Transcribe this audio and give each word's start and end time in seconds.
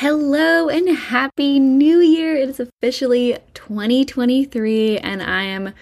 Hello 0.00 0.68
and 0.68 0.90
happy 0.90 1.58
new 1.58 2.00
year. 2.00 2.36
It 2.36 2.50
is 2.50 2.60
officially 2.60 3.38
2023 3.54 4.98
and 4.98 5.22
I 5.22 5.44
am 5.44 5.72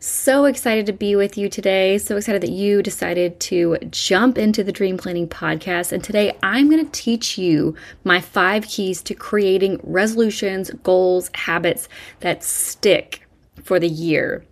so 0.00 0.46
excited 0.46 0.86
to 0.86 0.94
be 0.94 1.14
with 1.14 1.36
you 1.36 1.50
today. 1.50 1.98
So 1.98 2.16
excited 2.16 2.42
that 2.44 2.50
you 2.50 2.82
decided 2.82 3.38
to 3.40 3.76
jump 3.90 4.38
into 4.38 4.64
the 4.64 4.72
Dream 4.72 4.96
Planning 4.96 5.28
podcast. 5.28 5.92
And 5.92 6.02
today 6.02 6.34
I'm 6.42 6.70
going 6.70 6.82
to 6.82 6.90
teach 6.92 7.36
you 7.36 7.74
my 8.04 8.22
five 8.22 8.66
keys 8.66 9.02
to 9.02 9.14
creating 9.14 9.80
resolutions, 9.82 10.70
goals, 10.82 11.30
habits 11.34 11.90
that 12.20 12.42
stick 12.42 13.28
for 13.64 13.78
the 13.78 13.86
year. 13.86 14.46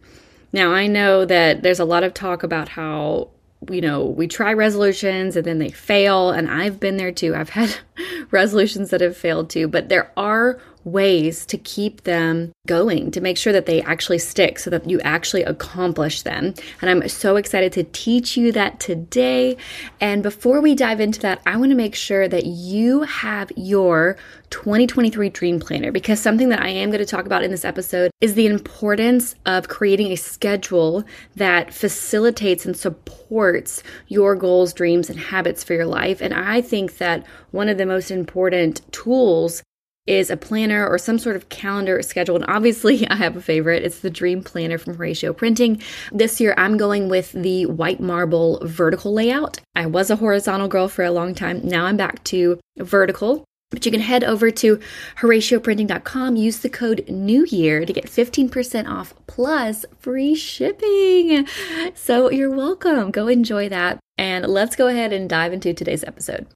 Now, 0.53 0.73
I 0.73 0.89
know 0.89 1.25
that 1.25 1.63
there's 1.63 1.81
a 1.81 1.87
lot 1.87 2.05
of 2.05 2.13
talk 2.13 2.43
about 2.43 2.69
how 2.69 3.31
you 3.71 3.81
know, 3.81 4.05
we 4.05 4.27
try 4.27 4.53
resolutions 4.53 5.37
and 5.37 5.47
then 5.47 5.59
they 5.59 5.71
fail. 5.71 6.31
And 6.31 6.51
I've 6.51 6.79
been 6.79 6.97
there 6.97 7.13
too. 7.13 7.35
I've 7.35 7.51
had 7.51 7.75
resolutions 8.31 8.91
that 8.91 9.01
have 9.01 9.17
failed 9.17 9.51
too, 9.51 9.69
but 9.69 9.89
there 9.89 10.13
are 10.17 10.61
ways 10.87 11.45
to 11.45 11.59
keep 11.59 12.05
them 12.05 12.53
going, 12.67 13.11
to 13.11 13.21
make 13.21 13.37
sure 13.37 13.53
that 13.53 13.67
they 13.67 13.83
actually 13.83 14.19
stick 14.19 14.59
so 14.59 14.71
that 14.71 14.89
you 14.89 15.01
actually 15.01 15.43
accomplish 15.43 16.23
them. 16.23 16.55
And 16.81 16.89
I'm 16.89 17.09
so 17.09 17.37
excited 17.37 17.73
to 17.73 17.83
teach 17.83 18.37
you 18.37 18.53
that 18.53 18.79
today. 18.79 19.57
And 20.01 20.23
before 20.23 20.61
we 20.61 20.77
dive 20.77 21.01
into 21.01 21.21
that, 21.21 21.43
I 21.45 21.57
want 21.57 21.71
to 21.71 21.77
make 21.77 21.97
sure 21.97 22.29
that 22.29 22.47
you 22.47 23.03
have 23.03 23.51
your 23.57 24.17
2023 24.51 25.29
Dream 25.31 25.59
Planner 25.59 25.91
because 25.91 26.21
something 26.21 26.51
that 26.51 26.63
I 26.63 26.69
am 26.69 26.91
going 26.91 27.01
to 27.01 27.05
talk 27.05 27.27
about 27.27 27.43
in 27.43 27.51
this 27.51 27.65
episode 27.65 28.13
is 28.21 28.35
the 28.35 28.47
importance 28.47 29.35
of 29.45 29.67
creating 29.67 30.13
a 30.13 30.17
schedule 30.17 31.05
that 31.35 31.75
facilitates 31.75 32.65
and 32.65 32.77
supports 32.77 33.83
your 34.07 34.37
goals, 34.37 34.73
dreams, 34.73 35.11
and 35.11 35.19
habits 35.19 35.65
for 35.65 35.75
your 35.75 35.87
life. 35.87 36.21
And 36.21 36.33
I 36.33 36.61
think 36.61 36.99
that 36.99 37.27
one 37.51 37.69
of 37.69 37.77
the 37.77 37.87
most 37.87 38.13
important 38.13 38.81
tools 38.93 39.65
is 40.07 40.31
a 40.31 40.37
planner 40.37 40.87
or 40.87 40.99
some 40.99 41.19
sort 41.19 41.37
of 41.37 41.49
calendar 41.49 42.03
schedule. 42.03 42.37
And 42.37 42.45
obviously, 42.49 43.07
I 43.11 43.17
have 43.17 43.37
a 43.37 43.41
favorite. 43.41 43.85
It's 43.85 44.01
the 44.01 44.11
Dream 44.11 44.43
Planner 44.43 44.79
from 44.79 44.97
Horacio 44.97 45.37
Printing. 45.37 45.83
This 46.13 46.41
year, 46.41 46.55
I'm 46.57 46.77
going 46.77 47.09
with 47.09 47.33
the 47.33 47.67
white 47.67 48.01
marble 48.01 48.61
vertical 48.63 49.13
layout. 49.13 49.61
I 49.75 49.87
was 49.87 50.11
a 50.11 50.17
horizontal 50.17 50.69
girl 50.69 50.89
for 50.89 51.05
a 51.05 51.11
long 51.11 51.35
time. 51.35 51.61
Now 51.63 51.87
I'm 51.87 51.97
back 51.97 52.23
to 52.25 52.59
vertical. 52.79 53.45
But 53.71 53.85
you 53.85 53.91
can 53.91 54.01
head 54.01 54.23
over 54.23 54.53
to 54.53 54.79
horacioprinting.com, 55.19 56.37
use 56.37 56.61
the 56.61 56.69
code 56.69 57.05
New 57.09 57.45
Year 57.47 57.85
to 57.85 57.93
get 57.93 58.07
15% 58.07 58.89
off 58.89 59.13
plus 59.27 59.85
free 59.99 60.37
shipping. 60.37 61.49
So 61.95 62.31
you're 62.31 62.55
welcome. 62.55 63.11
Go 63.11 63.27
enjoy 63.27 63.69
that. 63.71 63.99
And 64.17 64.47
let's 64.47 64.77
go 64.77 64.87
ahead 64.87 65.13
and 65.13 65.29
dive 65.29 65.53
into 65.53 65.75
today's 65.75 66.05
episode. 66.05 66.47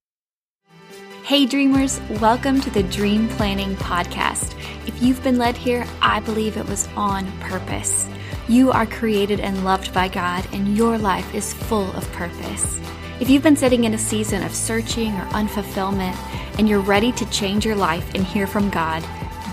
Hey, 1.31 1.47
dreamers, 1.47 2.01
welcome 2.21 2.61
to 2.61 2.71
the 2.71 2.83
Dream 2.83 3.29
Planning 3.29 3.77
Podcast. 3.77 4.57
If 4.89 5.01
you've 5.01 5.23
been 5.23 5.39
led 5.39 5.57
here, 5.57 5.87
I 6.03 6.19
believe 6.19 6.57
it 6.57 6.69
was 6.69 6.89
on 6.97 7.31
purpose. 7.39 8.05
You 8.49 8.73
are 8.73 8.85
created 8.85 9.39
and 9.39 9.65
loved 9.65 9.95
by 9.95 10.09
God, 10.09 10.45
and 10.53 10.77
your 10.77 10.99
life 10.99 11.33
is 11.33 11.53
full 11.53 11.89
of 11.93 12.11
purpose. 12.11 12.81
If 13.21 13.31
you've 13.31 13.45
been 13.45 13.55
sitting 13.55 13.85
in 13.85 13.95
a 13.95 13.97
season 13.97 14.43
of 14.43 14.53
searching 14.53 15.15
or 15.15 15.25
unfulfillment, 15.27 16.17
and 16.59 16.69
you're 16.69 16.81
ready 16.81 17.13
to 17.13 17.31
change 17.31 17.65
your 17.65 17.77
life 17.77 18.13
and 18.13 18.25
hear 18.25 18.49
from 18.49 18.69
God, 18.69 19.05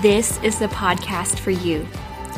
this 0.02 0.42
is 0.42 0.58
the 0.58 0.70
podcast 0.70 1.38
for 1.38 1.52
you. 1.52 1.88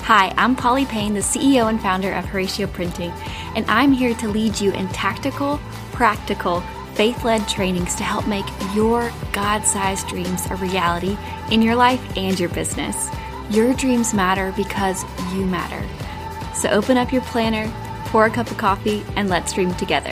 Hi, 0.01 0.33
I'm 0.35 0.53
Polly 0.53 0.85
Payne, 0.85 1.13
the 1.13 1.21
CEO 1.21 1.69
and 1.69 1.79
founder 1.79 2.11
of 2.11 2.25
Horacio 2.25 2.69
Printing, 2.73 3.13
and 3.55 3.65
I'm 3.71 3.93
here 3.93 4.15
to 4.15 4.27
lead 4.27 4.59
you 4.59 4.73
in 4.73 4.89
tactical, 4.89 5.61
practical, 5.93 6.61
faith 6.99 7.23
led 7.23 7.47
trainings 7.47 7.95
to 7.95 8.03
help 8.03 8.27
make 8.27 8.43
your 8.75 9.09
God 9.31 9.63
sized 9.63 10.05
dreams 10.09 10.45
a 10.51 10.55
reality 10.57 11.17
in 11.49 11.61
your 11.61 11.73
life 11.73 12.17
and 12.17 12.37
your 12.37 12.49
business. 12.49 13.07
Your 13.49 13.73
dreams 13.73 14.13
matter 14.13 14.51
because 14.57 15.05
you 15.33 15.45
matter. 15.45 15.81
So 16.53 16.67
open 16.67 16.97
up 16.97 17.13
your 17.13 17.21
planner, 17.21 17.71
pour 18.07 18.25
a 18.25 18.29
cup 18.29 18.51
of 18.51 18.57
coffee, 18.57 19.01
and 19.15 19.29
let's 19.29 19.53
dream 19.53 19.73
together. 19.75 20.11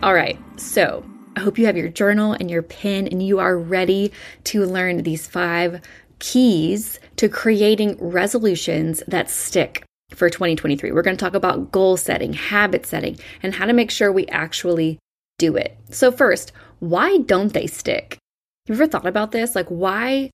All 0.00 0.14
right, 0.14 0.38
so 0.60 1.04
I 1.34 1.40
hope 1.40 1.58
you 1.58 1.66
have 1.66 1.76
your 1.76 1.88
journal 1.88 2.34
and 2.34 2.48
your 2.48 2.62
pen 2.62 3.08
and 3.08 3.20
you 3.20 3.40
are 3.40 3.58
ready 3.58 4.12
to 4.44 4.64
learn 4.64 5.02
these 5.02 5.26
five 5.26 5.80
keys 6.20 7.00
to 7.16 7.28
creating 7.28 7.96
resolutions 7.98 9.02
that 9.08 9.28
stick 9.28 9.84
for 10.14 10.30
2023. 10.30 10.92
We're 10.92 11.02
going 11.02 11.16
to 11.16 11.24
talk 11.24 11.34
about 11.34 11.72
goal 11.72 11.96
setting, 11.96 12.32
habit 12.32 12.86
setting, 12.86 13.18
and 13.42 13.54
how 13.54 13.66
to 13.66 13.72
make 13.72 13.90
sure 13.90 14.10
we 14.12 14.26
actually 14.28 14.98
do 15.38 15.56
it. 15.56 15.76
So, 15.90 16.12
first, 16.12 16.52
why 16.80 17.18
don't 17.18 17.52
they 17.52 17.66
stick? 17.66 18.18
Have 18.66 18.76
you 18.76 18.82
ever 18.82 18.90
thought 18.90 19.06
about 19.06 19.32
this? 19.32 19.54
Like, 19.54 19.68
why 19.68 20.30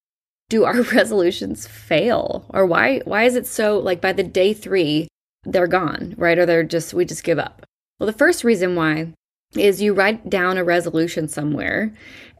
do 0.48 0.64
our 0.64 0.82
resolutions 0.94 1.66
fail? 1.66 2.44
Or 2.50 2.66
why 2.66 3.00
why 3.04 3.24
is 3.24 3.36
it 3.36 3.46
so 3.46 3.78
like 3.78 4.00
by 4.00 4.12
the 4.12 4.22
day 4.22 4.52
3 4.52 5.08
they're 5.44 5.66
gone, 5.66 6.14
right? 6.18 6.38
Or 6.38 6.44
they're 6.44 6.62
just 6.62 6.92
we 6.92 7.06
just 7.06 7.24
give 7.24 7.38
up. 7.38 7.64
Well, 7.98 8.06
the 8.06 8.12
first 8.12 8.44
reason 8.44 8.74
why 8.74 9.12
is 9.56 9.80
you 9.80 9.94
write 9.94 10.28
down 10.28 10.58
a 10.58 10.64
resolution 10.64 11.28
somewhere 11.28 11.92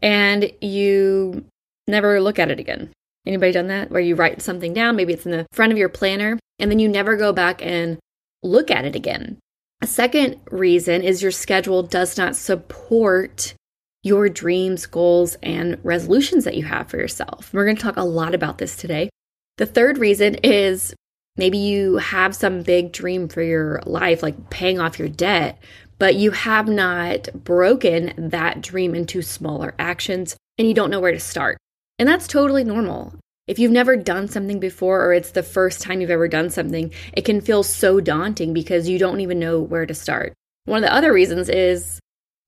and 0.03 0.53
you 0.61 1.45
never 1.89 2.21
look 2.21 2.39
at 2.39 2.51
it 2.51 2.61
again. 2.61 2.91
Anybody 3.27 3.53
done 3.53 3.69
that? 3.69 3.91
Where 3.91 4.01
you 4.01 4.15
write 4.15 4.43
something 4.43 4.73
down, 4.73 4.97
maybe 4.97 5.13
it's 5.13 5.27
in 5.27 5.33
the 5.33 5.47
front 5.53 5.73
of 5.73 5.79
your 5.79 5.89
planner, 5.89 6.39
and 6.61 6.71
then 6.71 6.79
you 6.79 6.89
never 6.89 7.17
go 7.17 7.33
back 7.33 7.65
and 7.65 7.99
look 8.43 8.71
at 8.71 8.85
it 8.85 8.95
again. 8.95 9.39
A 9.83 9.87
second 9.87 10.41
reason 10.51 11.03
is 11.03 11.23
your 11.23 11.31
schedule 11.31 11.83
does 11.83 12.19
not 12.19 12.37
support 12.37 13.55
your 14.03 14.29
dreams, 14.29 14.87
goals, 14.87 15.37
and 15.43 15.79
resolutions 15.83 16.45
that 16.45 16.57
you 16.57 16.65
have 16.65 16.89
for 16.89 16.97
yourself. 16.97 17.51
We're 17.53 17.65
going 17.65 17.77
to 17.77 17.83
talk 17.83 17.97
a 17.97 18.03
lot 18.03 18.35
about 18.35 18.59
this 18.59 18.77
today. 18.77 19.11
The 19.59 19.67
third 19.67 19.99
reason 19.99 20.37
is 20.37 20.95
maybe 21.37 21.59
you 21.59 21.97
have 21.97 22.35
some 22.35 22.63
big 22.63 22.93
dream 22.93 23.29
for 23.29 23.43
your 23.43 23.81
life, 23.85 24.23
like 24.23 24.51
paying 24.51 24.79
off 24.79 24.99
your 24.99 25.09
debt, 25.09 25.59
but 25.99 26.15
you 26.15 26.31
have 26.31 26.67
not 26.67 27.29
broken 27.35 28.15
that 28.31 28.63
dream 28.63 28.95
into 28.95 29.21
smaller 29.21 29.75
actions 29.79 30.37
and 30.57 30.67
you 30.67 30.75
don't 30.75 30.91
know 30.91 31.01
where 31.01 31.13
to 31.13 31.21
start. 31.21 31.59
And 31.99 32.09
that's 32.09 32.27
totally 32.27 32.65
normal. 32.65 33.15
If 33.51 33.59
you've 33.59 33.73
never 33.73 33.97
done 33.97 34.29
something 34.29 34.61
before 34.61 35.05
or 35.05 35.13
it's 35.13 35.33
the 35.33 35.43
first 35.43 35.83
time 35.83 36.01
you've 36.01 36.09
ever 36.09 36.29
done 36.29 36.51
something, 36.51 36.93
it 37.13 37.25
can 37.25 37.41
feel 37.41 37.65
so 37.65 38.01
daunting 38.01 38.55
because 38.55 38.89
you 38.89 38.97
don't 38.97 39.19
even 39.19 39.41
know 39.41 39.59
where 39.59 39.87
to 39.87 39.93
start. 39.93 40.35
One 40.67 40.85
of 40.85 40.89
the 40.89 40.95
other 40.95 41.13
reasons 41.13 41.49
is 41.49 41.99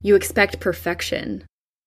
you 0.00 0.14
expect 0.14 0.60
perfection. 0.60 1.44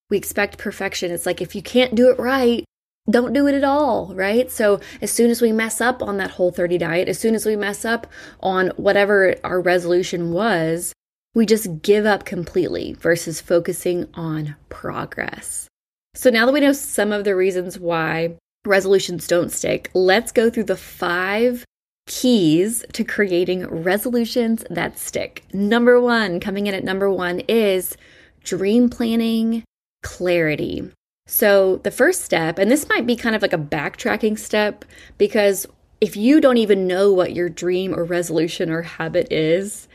We 0.09 0.17
expect 0.17 0.57
perfection. 0.57 1.11
It's 1.11 1.25
like 1.25 1.39
if 1.39 1.55
you 1.55 1.61
can't 1.61 1.95
do 1.95 2.09
it 2.09 2.19
right, 2.19 2.65
don't 3.09 3.31
do 3.31 3.47
it 3.47 3.55
at 3.55 3.63
all, 3.63 4.13
right? 4.13 4.51
So, 4.51 4.81
as 5.01 5.11
soon 5.11 5.31
as 5.31 5.41
we 5.41 5.53
mess 5.53 5.79
up 5.79 6.03
on 6.03 6.17
that 6.17 6.31
whole 6.31 6.51
30 6.51 6.77
diet, 6.77 7.07
as 7.07 7.17
soon 7.17 7.35
as 7.35 7.45
we 7.45 7.55
mess 7.55 7.85
up 7.85 8.07
on 8.41 8.73
whatever 8.75 9.35
our 9.45 9.61
resolution 9.61 10.33
was, 10.33 10.91
we 11.33 11.45
just 11.45 11.81
give 11.81 12.05
up 12.05 12.25
completely 12.25 12.91
versus 12.99 13.39
focusing 13.39 14.09
on 14.13 14.57
progress. 14.67 15.69
So 16.15 16.29
now 16.29 16.45
that 16.45 16.51
we 16.51 16.59
know 16.59 16.73
some 16.73 17.13
of 17.13 17.23
the 17.23 17.35
reasons 17.35 17.79
why 17.79 18.35
resolutions 18.65 19.27
don't 19.27 19.51
stick, 19.51 19.89
let's 19.93 20.31
go 20.31 20.49
through 20.49 20.65
the 20.65 20.77
five 20.77 21.65
keys 22.07 22.85
to 22.93 23.03
creating 23.03 23.65
resolutions 23.67 24.63
that 24.69 24.97
stick. 24.97 25.43
Number 25.53 25.99
one, 25.99 26.39
coming 26.39 26.67
in 26.67 26.73
at 26.73 26.83
number 26.83 27.09
one, 27.11 27.39
is 27.41 27.97
dream 28.43 28.89
planning 28.89 29.63
clarity. 30.03 30.91
So, 31.27 31.77
the 31.77 31.89
first 31.89 32.21
step, 32.23 32.59
and 32.59 32.69
this 32.69 32.87
might 32.87 33.07
be 33.07 33.15
kind 33.15 33.35
of 33.35 33.41
like 33.41 33.53
a 33.53 33.57
backtracking 33.57 34.37
step 34.37 34.85
because 35.17 35.65
if 35.99 36.15
you 36.15 36.39
don't 36.39 36.57
even 36.57 36.85
know 36.85 37.11
what 37.11 37.33
your 37.33 37.49
dream 37.49 37.95
or 37.95 38.03
resolution 38.03 38.69
or 38.69 38.83
habit 38.83 39.31
is, 39.31 39.87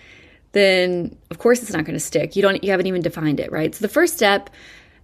then 0.53 1.17
of 1.31 1.39
course 1.39 1.63
it's 1.63 1.73
not 1.73 1.85
going 1.85 1.95
to 1.95 2.01
stick. 2.01 2.35
You 2.35 2.43
don't 2.43 2.65
you 2.65 2.71
haven't 2.71 2.89
even 2.89 3.03
defined 3.03 3.39
it, 3.39 3.53
right? 3.53 3.73
So 3.75 3.83
the 3.83 3.89
first 3.89 4.17
step 4.17 4.51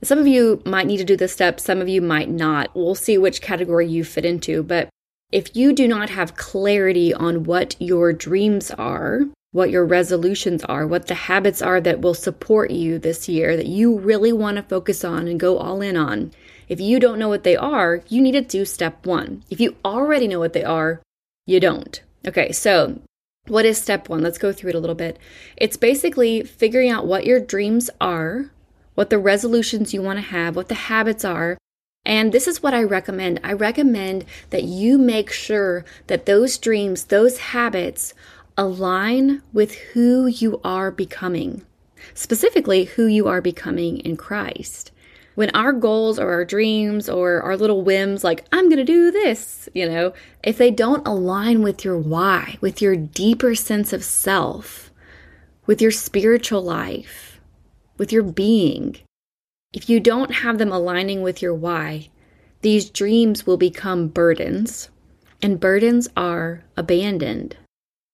some 0.03 0.19
of 0.19 0.27
you 0.27 0.63
might 0.65 0.87
need 0.87 0.99
to 0.99 1.05
do 1.05 1.17
this 1.17 1.33
step, 1.33 1.61
some 1.61 1.81
of 1.81 1.89
you 1.89 2.03
might 2.03 2.29
not. 2.29 2.71
We'll 2.75 2.95
see 2.95 3.19
which 3.19 3.41
category 3.41 3.89
you 3.89 4.05
fit 4.05 4.25
into, 4.25 4.63
but 4.63 4.89
if 5.33 5.57
you 5.57 5.73
do 5.73 5.89
not 5.89 6.11
have 6.11 6.37
clarity 6.37 7.13
on 7.13 7.45
what 7.45 7.75
your 7.81 8.13
dreams 8.13 8.71
are, 8.73 9.23
what 9.53 9.71
your 9.71 9.85
resolutions 9.85 10.63
are, 10.65 10.87
what 10.87 11.07
the 11.07 11.15
habits 11.15 11.63
are 11.63 11.81
that 11.81 12.01
will 12.01 12.15
support 12.15 12.71
you 12.71 12.99
this 12.99 13.29
year 13.29 13.57
that 13.57 13.67
you 13.67 13.99
really 13.99 14.33
want 14.33 14.57
to 14.57 14.63
focus 14.63 15.03
on 15.03 15.27
and 15.27 15.41
go 15.41 15.59
all 15.59 15.81
in 15.81 15.97
on. 15.97 16.31
If 16.69 16.81
you 16.81 17.01
don't 17.01 17.19
know 17.19 17.29
what 17.29 17.45
they 17.45 17.57
are, 17.57 18.03
you 18.09 18.21
need 18.21 18.33
to 18.33 18.43
do 18.43 18.65
step 18.65 19.07
1. 19.07 19.45
If 19.51 19.61
you 19.61 19.77
already 19.85 20.29
know 20.29 20.39
what 20.39 20.53
they 20.53 20.65
are, 20.65 21.01
you 21.47 21.59
don't. 21.59 22.03
Okay, 22.27 22.53
so 22.53 23.01
what 23.49 23.65
is 23.65 23.79
step 23.79 24.09
one? 24.09 24.23
Let's 24.23 24.39
go 24.39 24.53
through 24.53 24.71
it 24.71 24.77
a 24.77 24.81
little 24.81 24.97
bit. 24.97 25.19
It's 25.57 25.77
basically 25.77 26.43
figuring 26.43 26.91
out 26.91 27.07
what 27.07 27.25
your 27.25 27.41
dreams 27.41 27.89
are, 28.01 28.51
what 28.97 29.09
the 29.11 29.19
resolutions 29.19 29.95
you 29.95 30.03
want 30.03 30.19
to 30.19 30.27
have, 30.27 30.57
what 30.57 30.67
the 30.67 30.75
habits 30.75 31.25
are. 31.25 31.57
And 32.05 32.33
this 32.33 32.47
is 32.49 32.63
what 32.63 32.75
I 32.75 32.83
recommend. 32.83 33.41
I 33.43 33.53
recommend 33.53 34.25
that 34.51 34.65
you 34.65 34.99
make 34.99 35.31
sure 35.31 35.85
that 36.09 36.27
those 36.27 36.59
dreams, 36.59 37.05
those 37.05 37.39
habits 37.39 38.15
align 38.57 39.43
with 39.53 39.75
who 39.93 40.27
you 40.27 40.61
are 40.65 40.91
becoming, 40.91 41.65
specifically, 42.15 42.85
who 42.85 43.07
you 43.07 43.29
are 43.29 43.41
becoming 43.41 43.99
in 43.99 44.17
Christ. 44.17 44.93
when 45.37 45.51
our 45.51 45.73
goals 45.73 46.19
or 46.19 46.33
our 46.33 46.45
dreams 46.45 47.09
or 47.09 47.41
our 47.43 47.57
little 47.57 47.83
whims, 47.83 48.25
like, 48.25 48.45
I'm 48.51 48.69
going 48.69 48.79
to 48.79 48.85
do 48.85 49.11
this, 49.11 49.69
you 49.75 49.87
know, 49.89 50.13
if 50.43 50.59
they 50.59 50.71
don't 50.71 51.07
align 51.07 51.63
with 51.63 51.85
your 51.85 51.99
why, 51.99 52.57
with 52.61 52.83
your 52.83 52.97
deeper 52.97 53.55
sense 53.55 53.93
of 53.93 54.03
self, 54.03 54.91
with 55.67 55.81
your 55.81 55.91
spiritual 55.91 56.63
life, 56.63 57.26
with 57.99 58.13
your 58.13 58.23
being, 58.23 58.97
if 59.73 59.89
you 59.91 60.01
don't 60.01 60.33
have 60.33 60.59
them 60.59 60.73
aligning 60.73 61.23
with 61.23 61.43
your 61.43 61.55
why, 61.55 62.09
these 62.63 62.89
dreams 62.89 63.47
will 63.47 63.57
become 63.57 64.09
burdens, 64.09 64.89
and 65.43 65.61
burdens 65.61 66.09
are 66.17 66.65
abandoned. 66.77 67.57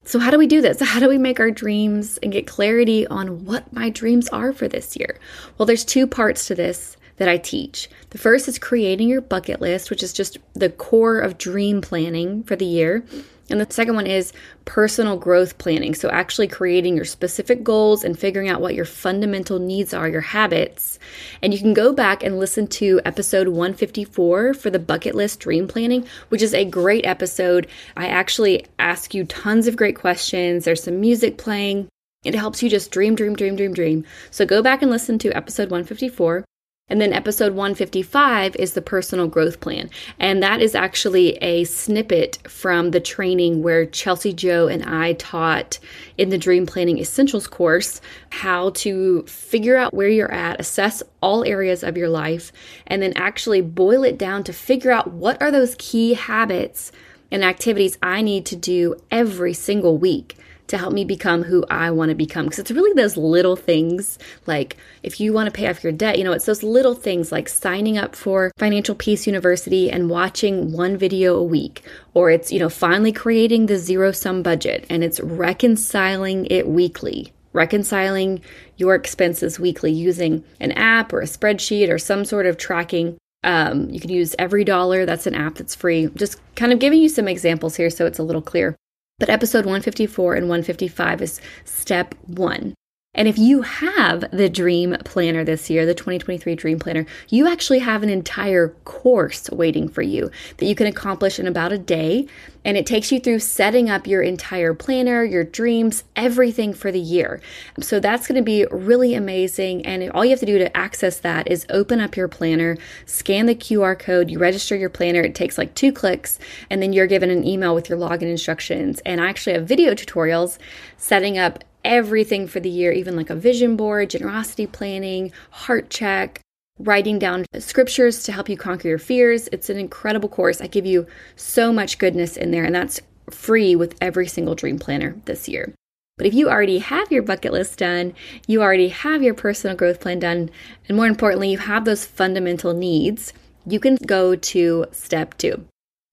So, 0.05 0.19
how 0.19 0.31
do 0.31 0.39
we 0.39 0.49
do 0.49 0.61
this? 0.61 0.81
How 0.83 0.99
do 0.99 1.09
we 1.09 1.19
make 1.19 1.39
our 1.39 1.51
dreams 1.51 2.19
and 2.23 2.33
get 2.33 2.47
clarity 2.47 3.07
on 3.07 3.45
what 3.45 3.73
my 3.73 3.91
dreams 3.91 4.29
are 4.31 4.53
for 4.53 4.67
this 4.67 4.97
year? 4.97 5.19
Well, 5.57 5.67
there's 5.67 5.85
two 5.85 6.07
parts 6.07 6.47
to 6.49 6.55
this 6.57 6.97
that 7.23 7.29
I 7.29 7.39
teach. 7.39 7.89
The 8.11 8.19
first 8.19 8.49
is 8.49 8.59
creating 8.59 9.09
your 9.09 9.21
bucket 9.21 9.61
list, 9.61 9.91
which 9.91 10.03
is 10.03 10.13
just 10.13 10.39
the 10.55 10.69
core 10.69 11.21
of 11.21 11.39
dream 11.39 11.81
planning 11.81 12.43
for 12.43 12.57
the 12.57 12.65
year. 12.65 13.05
And 13.49 13.61
the 13.61 13.73
second 13.73 13.95
one 13.95 14.09
is 14.09 14.33
personal 14.65 15.17
growth 15.17 15.57
planning. 15.57 15.95
So, 15.95 16.11
actually 16.11 16.49
creating 16.49 16.97
your 16.97 17.05
specific 17.05 17.63
goals 17.63 18.03
and 18.03 18.19
figuring 18.19 18.49
out 18.49 18.61
what 18.61 18.75
your 18.75 18.85
fundamental 18.85 19.61
needs 19.61 19.95
are, 19.95 20.09
your 20.09 20.21
habits. 20.21 20.99
And 21.45 21.55
you 21.55 21.61
can 21.61 21.75
go 21.75 21.93
back 21.93 22.25
and 22.25 22.41
listen 22.41 22.67
to 22.69 23.01
episode 23.05 23.47
154 23.47 24.55
for 24.55 24.71
the 24.71 24.81
bucket 24.81 25.15
list 25.15 25.39
dream 25.39 25.69
planning, 25.69 26.05
which 26.29 26.43
is 26.43 26.55
a 26.55 26.65
great 26.65 27.07
episode. 27.07 27.69
I 27.97 28.09
actually 28.09 28.67
ask 28.81 29.15
you 29.15 29.27
tons 29.27 29.69
of 29.69 29.77
great 29.77 29.95
questions. 29.95 30.65
There's 30.65 30.83
some 30.83 31.01
music 31.01 31.39
playing. 31.39 31.87
It 32.25 32.35
helps 32.35 32.65
you 32.65 32.69
just 32.69 32.91
dream, 32.91 33.15
dream, 33.15 33.37
dream, 33.37 33.55
dream, 33.55 33.75
dream. 33.75 34.05
So, 34.33 34.45
go 34.45 34.61
back 34.61 34.83
and 34.83 34.91
listen 34.91 35.21
to 35.21 35.37
episode 35.37 35.71
154. 35.71 36.45
And 36.93 37.01
then 37.01 37.15
episode 37.15 37.55
155 37.55 38.55
is 38.57 38.75
the 38.75 38.83
personal 38.83 39.27
growth 39.27 39.61
plan. 39.61 39.89
And 40.19 40.43
that 40.43 40.61
is 40.61 40.75
actually 40.75 41.37
a 41.37 41.65
snippet 41.65 42.37
from 42.47 42.91
the 42.91 43.01
training 43.01 43.63
where 43.63 43.87
Chelsea 43.87 44.35
Joe 44.35 44.69
and 44.69 44.85
I 44.85 45.15
taught 45.15 45.79
in 46.19 46.29
the 46.29 46.37
Dream 46.37 46.67
Planning 46.67 46.99
Essentials 46.99 47.47
course 47.47 48.03
how 48.29 48.73
to 48.73 49.23
figure 49.23 49.79
out 49.79 49.95
where 49.95 50.11
you're 50.11 50.31
at, 50.31 50.61
assess 50.61 51.03
all 51.23 51.45
areas 51.45 51.83
of 51.83 51.97
your 51.97 52.11
life, 52.11 52.53
and 52.87 53.01
then 53.01 53.15
actually 53.17 53.63
boil 53.63 54.05
it 54.05 54.19
down 54.19 54.45
to 54.45 54.53
figure 54.53 54.91
out 54.91 55.11
what 55.11 55.41
are 55.41 55.51
those 55.51 55.75
key 55.79 56.13
habits 56.13 56.93
and 57.31 57.43
activities 57.43 57.97
I 58.03 58.21
need 58.21 58.45
to 58.47 58.57
do 58.57 58.97
every 59.11 59.55
single 59.55 59.97
week 59.97 60.37
to 60.73 60.79
help 60.79 60.93
me 60.93 61.05
become 61.05 61.43
who 61.43 61.65
I 61.71 61.91
want 61.91 62.09
to 62.09 62.15
become. 62.15 62.47
Because 62.47 62.59
it's 62.59 62.71
really 62.71 62.93
those 62.95 63.17
little 63.17 63.57
things, 63.57 64.19
like 64.47 64.77
if 65.03 65.21
you 65.21 65.33
want 65.33 65.47
to 65.47 65.53
pay 65.53 65.69
off 65.69 65.85
your 65.85 65.93
debt, 65.93 66.19
you 66.19 66.25
know, 66.25 66.33
it's 66.33 66.47
those 66.47 66.63
little 66.63 66.95
things 66.95 67.31
like 67.31 67.49
signing 67.49 67.99
up 67.99 68.17
for 68.17 68.51
Financial 68.59 68.95
Peace 68.95 69.27
University 69.27 69.91
and 69.91 70.09
watching 70.09 70.73
one 70.73 70.97
video 70.97 71.37
a 71.37 71.43
week, 71.43 71.83
or 72.15 72.31
it's, 72.31 72.51
you 72.51 72.59
know, 72.59 72.71
finally 72.71 73.13
creating 73.13 73.67
the 73.67 73.77
zero 73.77 74.13
sum 74.13 74.43
budget 74.43 74.87
and 74.89 75.05
it's 75.05 75.21
reconciling 75.21 76.47
it 76.47 76.67
weekly 76.67 77.33
reconciling 77.55 78.41
your 78.79 78.95
expenses 78.95 79.61
weekly 79.61 79.93
using 79.93 80.43
an 80.59 80.73
app 80.73 81.13
or 81.13 81.21
a 81.21 81.27
spreadsheet 81.27 81.91
or 81.91 81.99
some 81.99 82.25
sort 82.25 82.47
of 82.47 82.57
tracking. 82.57 83.19
Um, 83.45 83.91
you 83.91 84.01
can 84.01 84.09
use 84.09 84.35
Every 84.39 84.65
Dollar, 84.65 85.05
that's 85.05 85.27
an 85.27 85.35
app 85.35 85.57
that's 85.57 85.75
free. 85.75 86.09
Just 86.15 86.41
kind 86.55 86.73
of 86.73 86.79
giving 86.79 87.03
you 87.03 87.11
some 87.11 87.29
examples 87.29 87.77
here 87.77 87.91
so 87.91 88.07
it's 88.07 88.19
a 88.19 88.23
little 88.23 88.41
clear. 88.41 88.75
But 89.19 89.31
episode 89.31 89.65
154 89.65 90.35
and 90.35 90.49
155 90.49 91.23
is 91.23 91.41
step 91.65 92.15
one. 92.27 92.75
And 93.15 93.29
if 93.29 93.37
you 93.37 93.61
have 93.61 94.25
the 94.33 94.49
Dream 94.49 94.97
Planner 95.05 95.45
this 95.45 95.69
year, 95.69 95.85
the 95.85 95.93
2023 95.93 96.55
Dream 96.55 96.79
Planner, 96.79 97.05
you 97.29 97.47
actually 97.47 97.81
have 97.81 98.03
an 98.03 98.09
entire 98.09 98.71
course 98.87 99.51
waiting 99.51 99.87
for 99.87 100.01
you 100.01 100.31
that 100.57 100.65
you 100.65 100.75
can 100.75 100.87
accomplish 100.87 101.39
in 101.39 101.47
about 101.47 101.73
a 101.73 101.79
day. 101.79 102.27
And 102.65 102.79
it 102.79 102.87
takes 102.87 103.13
you 103.13 103.21
through 103.21 103.41
setting 103.41 103.91
up 103.91 104.07
your 104.07 104.23
entire 104.23 104.73
planner, 104.73 105.23
your 105.25 105.45
dreams, 105.45 106.05
everything 106.17 106.73
for 106.73 106.91
the 106.91 107.01
year. 107.01 107.43
So 107.81 108.01
that's 108.01 108.27
going 108.27 108.37
to 108.37 108.43
be 108.43 108.65
really 108.71 109.15
amazing. 109.15 109.85
And 109.85 110.11
all 110.13 110.25
you 110.25 110.31
have 110.31 110.41
to 110.41 110.47
do 110.47 110.57
to 110.57 110.75
access 110.75 111.19
that 111.21 111.51
is 111.51 111.67
open 111.69 112.01
up 112.01 112.17
your 112.17 112.29
planner, 112.29 112.79
scan 113.05 113.45
the 113.45 113.55
QR 113.55 113.99
code, 113.99 114.31
you 114.31 114.39
register 114.39 114.75
your 114.75 114.89
planner. 114.89 115.21
It 115.21 115.35
takes 115.35 115.59
like 115.59 115.75
two 115.75 115.93
clicks, 115.93 116.39
and 116.71 116.83
then 116.83 116.95
you're 116.95 117.07
given 117.07 117.29
an 117.29 117.47
email 117.47 117.75
with 117.75 117.91
your 117.91 117.99
login 117.99 118.23
instructions. 118.23 119.01
And 119.05 119.21
I 119.21 119.29
actually 119.29 119.53
have 119.53 119.69
video 119.69 119.93
tutorials 119.93 120.57
setting 120.97 121.37
up 121.37 121.63
everything 121.85 122.47
for 122.47 122.61
the 122.61 122.71
year, 122.71 122.93
even 122.93 123.17
like 123.17 123.31
a 123.31 123.35
vision 123.35 123.77
board, 123.77 124.11
generosity 124.11 124.67
planning, 124.67 125.33
heart 125.51 125.91
check, 125.91 126.41
writing 126.79 127.19
down 127.19 127.45
scriptures 127.59 128.23
to 128.25 128.33
help 128.33 128.49
you 128.49 128.57
conquer 128.57 128.89
your 128.89 128.99
fears. 128.99 129.49
It's 129.53 129.71
an 129.71 129.79
incredible 129.79 130.29
course. 130.29 130.61
I 130.61 130.67
give 130.67 130.87
you 130.87 131.07
so 131.37 131.73
much 131.73 131.99
goodness 131.99 132.37
in 132.37 132.51
there, 132.51 132.65
and 132.65 132.75
that's 132.75 133.01
free 133.31 133.77
with 133.77 133.97
every 134.01 134.27
single 134.27 134.55
dream 134.55 134.79
planner 134.79 135.17
this 135.25 135.49
year. 135.49 135.75
But 136.19 136.27
if 136.27 136.35
you 136.35 136.49
already 136.49 136.79
have 136.79 137.11
your 137.11 137.23
bucket 137.23 137.53
list 137.53 137.79
done, 137.79 138.15
you 138.47 138.63
already 138.63 138.89
have 138.89 139.23
your 139.23 139.35
personal 139.35 139.77
growth 139.77 140.01
plan 140.01 140.19
done, 140.19 140.51
and 140.89 140.97
more 140.97 141.07
importantly, 141.07 141.51
you 141.51 141.59
have 141.59 141.85
those 141.85 142.05
fundamental 142.05 142.75
needs, 142.75 143.33
you 143.67 143.81
can 143.81 143.97
go 144.07 144.35
to 144.35 144.87
step 144.93 145.37
two. 145.39 145.65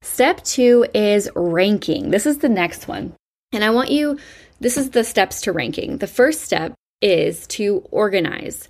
Step 0.02 0.44
two 0.44 0.86
is 0.94 1.30
ranking. 1.36 2.12
This 2.12 2.26
is 2.26 2.38
the 2.38 2.50
next 2.50 2.88
one. 2.88 3.14
And 3.52 3.64
I 3.64 3.72
want 3.72 3.90
you 3.90 4.18
this 4.60 4.78
is 4.78 4.92
the 4.92 5.04
steps 5.04 5.42
to 5.42 5.52
ranking. 5.52 5.98
The 5.98 6.08
first 6.08 6.42
step 6.42 6.74
is 7.02 7.48
to 7.48 7.84
organize 7.92 8.68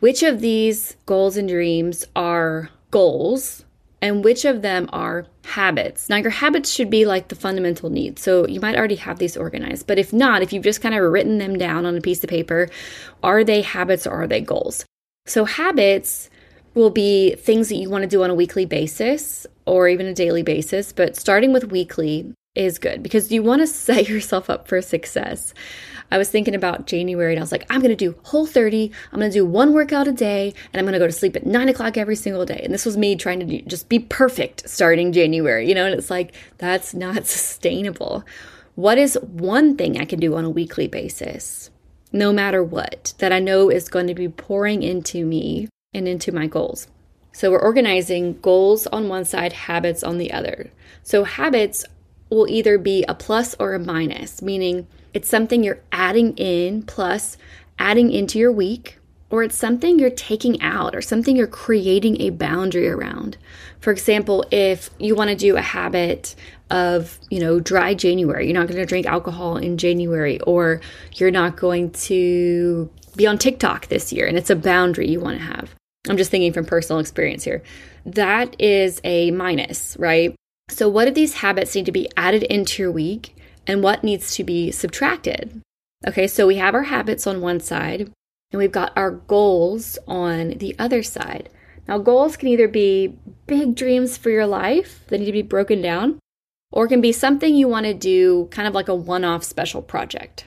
which 0.00 0.22
of 0.22 0.40
these 0.40 0.96
goals 1.06 1.36
and 1.36 1.48
dreams 1.48 2.04
are 2.16 2.70
goals 2.90 3.64
and 4.00 4.24
which 4.24 4.44
of 4.44 4.62
them 4.62 4.90
are 4.92 5.26
habits. 5.44 6.08
Now, 6.08 6.16
your 6.16 6.30
habits 6.30 6.72
should 6.72 6.90
be 6.90 7.06
like 7.06 7.28
the 7.28 7.36
fundamental 7.36 7.88
needs. 7.88 8.20
So 8.20 8.46
you 8.48 8.60
might 8.60 8.76
already 8.76 8.96
have 8.96 9.20
these 9.20 9.36
organized. 9.36 9.86
But 9.86 10.00
if 10.00 10.12
not, 10.12 10.42
if 10.42 10.52
you've 10.52 10.64
just 10.64 10.80
kind 10.80 10.94
of 10.94 11.12
written 11.12 11.38
them 11.38 11.56
down 11.56 11.86
on 11.86 11.96
a 11.96 12.00
piece 12.00 12.22
of 12.24 12.28
paper, 12.28 12.68
are 13.22 13.44
they 13.44 13.62
habits 13.62 14.06
or 14.06 14.22
are 14.22 14.26
they 14.26 14.40
goals? 14.40 14.84
So, 15.26 15.44
habits 15.44 16.28
will 16.74 16.90
be 16.90 17.36
things 17.36 17.68
that 17.68 17.76
you 17.76 17.88
want 17.88 18.02
to 18.02 18.08
do 18.08 18.24
on 18.24 18.30
a 18.30 18.34
weekly 18.34 18.64
basis 18.64 19.46
or 19.66 19.88
even 19.88 20.06
a 20.06 20.14
daily 20.14 20.42
basis. 20.42 20.92
But 20.92 21.14
starting 21.14 21.52
with 21.52 21.70
weekly, 21.70 22.34
is 22.54 22.78
good 22.78 23.02
because 23.02 23.32
you 23.32 23.42
want 23.42 23.62
to 23.62 23.66
set 23.68 24.08
yourself 24.08 24.50
up 24.50 24.68
for 24.68 24.80
success. 24.82 25.54
I 26.10 26.18
was 26.18 26.28
thinking 26.28 26.54
about 26.54 26.86
January 26.86 27.32
and 27.32 27.40
I 27.40 27.42
was 27.42 27.52
like, 27.52 27.64
I'm 27.70 27.80
going 27.80 27.88
to 27.88 27.96
do 27.96 28.14
whole 28.24 28.44
30. 28.44 28.92
I'm 29.10 29.18
going 29.18 29.30
to 29.30 29.38
do 29.38 29.46
one 29.46 29.72
workout 29.72 30.08
a 30.08 30.12
day 30.12 30.52
and 30.72 30.78
I'm 30.78 30.84
going 30.84 30.92
to 30.92 30.98
go 30.98 31.06
to 31.06 31.12
sleep 31.12 31.36
at 31.36 31.46
nine 31.46 31.70
o'clock 31.70 31.96
every 31.96 32.16
single 32.16 32.44
day. 32.44 32.60
And 32.62 32.72
this 32.72 32.84
was 32.84 32.98
me 32.98 33.16
trying 33.16 33.40
to 33.40 33.46
do, 33.46 33.62
just 33.62 33.88
be 33.88 33.98
perfect 33.98 34.68
starting 34.68 35.12
January, 35.12 35.66
you 35.66 35.74
know, 35.74 35.86
and 35.86 35.94
it's 35.94 36.10
like, 36.10 36.34
that's 36.58 36.92
not 36.92 37.26
sustainable. 37.26 38.24
What 38.74 38.98
is 38.98 39.18
one 39.22 39.76
thing 39.76 39.98
I 39.98 40.04
can 40.04 40.20
do 40.20 40.34
on 40.34 40.44
a 40.44 40.50
weekly 40.50 40.86
basis, 40.86 41.70
no 42.12 42.32
matter 42.32 42.62
what, 42.62 43.14
that 43.18 43.32
I 43.32 43.38
know 43.38 43.70
is 43.70 43.88
going 43.88 44.06
to 44.06 44.14
be 44.14 44.28
pouring 44.28 44.82
into 44.82 45.24
me 45.24 45.68
and 45.94 46.06
into 46.06 46.32
my 46.32 46.46
goals? 46.46 46.88
So 47.34 47.50
we're 47.50 47.62
organizing 47.62 48.38
goals 48.40 48.86
on 48.88 49.08
one 49.08 49.24
side, 49.24 49.54
habits 49.54 50.04
on 50.04 50.18
the 50.18 50.32
other. 50.32 50.70
So 51.02 51.24
habits 51.24 51.86
will 52.34 52.48
either 52.48 52.78
be 52.78 53.04
a 53.08 53.14
plus 53.14 53.54
or 53.58 53.74
a 53.74 53.78
minus, 53.78 54.42
meaning 54.42 54.86
it's 55.12 55.28
something 55.28 55.62
you're 55.62 55.82
adding 55.92 56.36
in 56.36 56.82
plus 56.82 57.36
adding 57.78 58.10
into 58.10 58.38
your 58.38 58.52
week, 58.52 58.98
or 59.30 59.42
it's 59.42 59.56
something 59.56 59.98
you're 59.98 60.10
taking 60.10 60.60
out 60.60 60.94
or 60.94 61.00
something 61.00 61.36
you're 61.36 61.46
creating 61.46 62.20
a 62.20 62.30
boundary 62.30 62.88
around. 62.88 63.36
For 63.80 63.90
example, 63.90 64.44
if 64.50 64.90
you 64.98 65.14
want 65.14 65.30
to 65.30 65.36
do 65.36 65.56
a 65.56 65.62
habit 65.62 66.34
of, 66.70 67.18
you 67.30 67.40
know, 67.40 67.58
dry 67.58 67.94
January, 67.94 68.46
you're 68.46 68.54
not 68.54 68.66
going 68.66 68.80
to 68.80 68.86
drink 68.86 69.06
alcohol 69.06 69.56
in 69.56 69.78
January, 69.78 70.38
or 70.40 70.80
you're 71.14 71.30
not 71.30 71.56
going 71.56 71.90
to 71.92 72.90
be 73.16 73.26
on 73.26 73.38
TikTok 73.38 73.88
this 73.88 74.12
year, 74.12 74.26
and 74.26 74.38
it's 74.38 74.50
a 74.50 74.56
boundary 74.56 75.08
you 75.08 75.20
want 75.20 75.38
to 75.38 75.44
have. 75.44 75.74
I'm 76.08 76.16
just 76.16 76.30
thinking 76.30 76.52
from 76.52 76.64
personal 76.64 77.00
experience 77.00 77.44
here. 77.44 77.62
That 78.06 78.60
is 78.60 79.00
a 79.04 79.30
minus, 79.30 79.96
right? 79.98 80.34
So, 80.72 80.88
what 80.88 81.06
of 81.06 81.14
these 81.14 81.34
habits 81.34 81.74
need 81.74 81.86
to 81.86 81.92
be 81.92 82.08
added 82.16 82.44
into 82.44 82.82
your 82.82 82.90
week 82.90 83.36
and 83.66 83.82
what 83.82 84.02
needs 84.02 84.34
to 84.36 84.44
be 84.44 84.70
subtracted? 84.70 85.60
Okay, 86.06 86.26
so 86.26 86.46
we 86.46 86.56
have 86.56 86.74
our 86.74 86.84
habits 86.84 87.26
on 87.26 87.40
one 87.40 87.60
side 87.60 88.10
and 88.50 88.58
we've 88.58 88.72
got 88.72 88.92
our 88.96 89.10
goals 89.10 89.98
on 90.06 90.50
the 90.58 90.74
other 90.78 91.02
side. 91.02 91.50
Now, 91.86 91.98
goals 91.98 92.36
can 92.36 92.48
either 92.48 92.68
be 92.68 93.18
big 93.46 93.74
dreams 93.74 94.16
for 94.16 94.30
your 94.30 94.46
life 94.46 95.04
that 95.08 95.18
need 95.18 95.26
to 95.26 95.32
be 95.32 95.42
broken 95.42 95.82
down, 95.82 96.18
or 96.70 96.88
can 96.88 97.00
be 97.00 97.12
something 97.12 97.54
you 97.54 97.68
want 97.68 97.86
to 97.86 97.94
do 97.94 98.48
kind 98.50 98.68
of 98.68 98.74
like 98.74 98.88
a 98.88 98.94
one 98.94 99.24
off 99.24 99.44
special 99.44 99.82
project. 99.82 100.44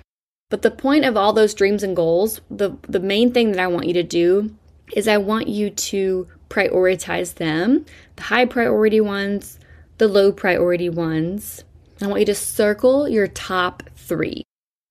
But 0.49 0.61
the 0.61 0.71
point 0.71 1.05
of 1.05 1.17
all 1.17 1.33
those 1.33 1.53
dreams 1.53 1.83
and 1.83 1.95
goals, 1.95 2.41
the, 2.49 2.77
the 2.87 2.99
main 2.99 3.31
thing 3.33 3.51
that 3.51 3.59
I 3.59 3.67
want 3.67 3.87
you 3.87 3.93
to 3.93 4.03
do 4.03 4.55
is 4.93 5.07
I 5.07 5.17
want 5.17 5.47
you 5.47 5.69
to 5.69 6.27
prioritize 6.49 7.35
them, 7.35 7.85
the 8.15 8.23
high 8.23 8.45
priority 8.45 9.01
ones, 9.01 9.59
the 9.97 10.07
low 10.07 10.31
priority 10.31 10.89
ones. 10.89 11.63
I 12.01 12.07
want 12.07 12.19
you 12.19 12.25
to 12.25 12.35
circle 12.35 13.07
your 13.07 13.27
top 13.27 13.83
three. 13.95 14.43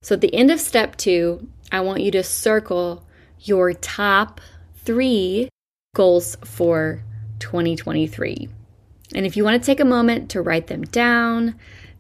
So 0.02 0.14
at 0.14 0.20
the 0.20 0.34
end 0.34 0.50
of 0.50 0.60
step 0.60 0.96
two, 0.96 1.48
I 1.70 1.80
want 1.80 2.00
you 2.00 2.10
to 2.12 2.22
circle 2.22 3.06
your 3.40 3.72
top 3.72 4.40
three 4.76 5.48
goals 5.94 6.36
for 6.44 7.02
2023. 7.40 8.48
And 9.14 9.26
if 9.26 9.36
you 9.36 9.44
want 9.44 9.62
to 9.62 9.66
take 9.66 9.80
a 9.80 9.84
moment 9.84 10.30
to 10.30 10.42
write 10.42 10.66
them 10.66 10.82
down, 10.82 11.54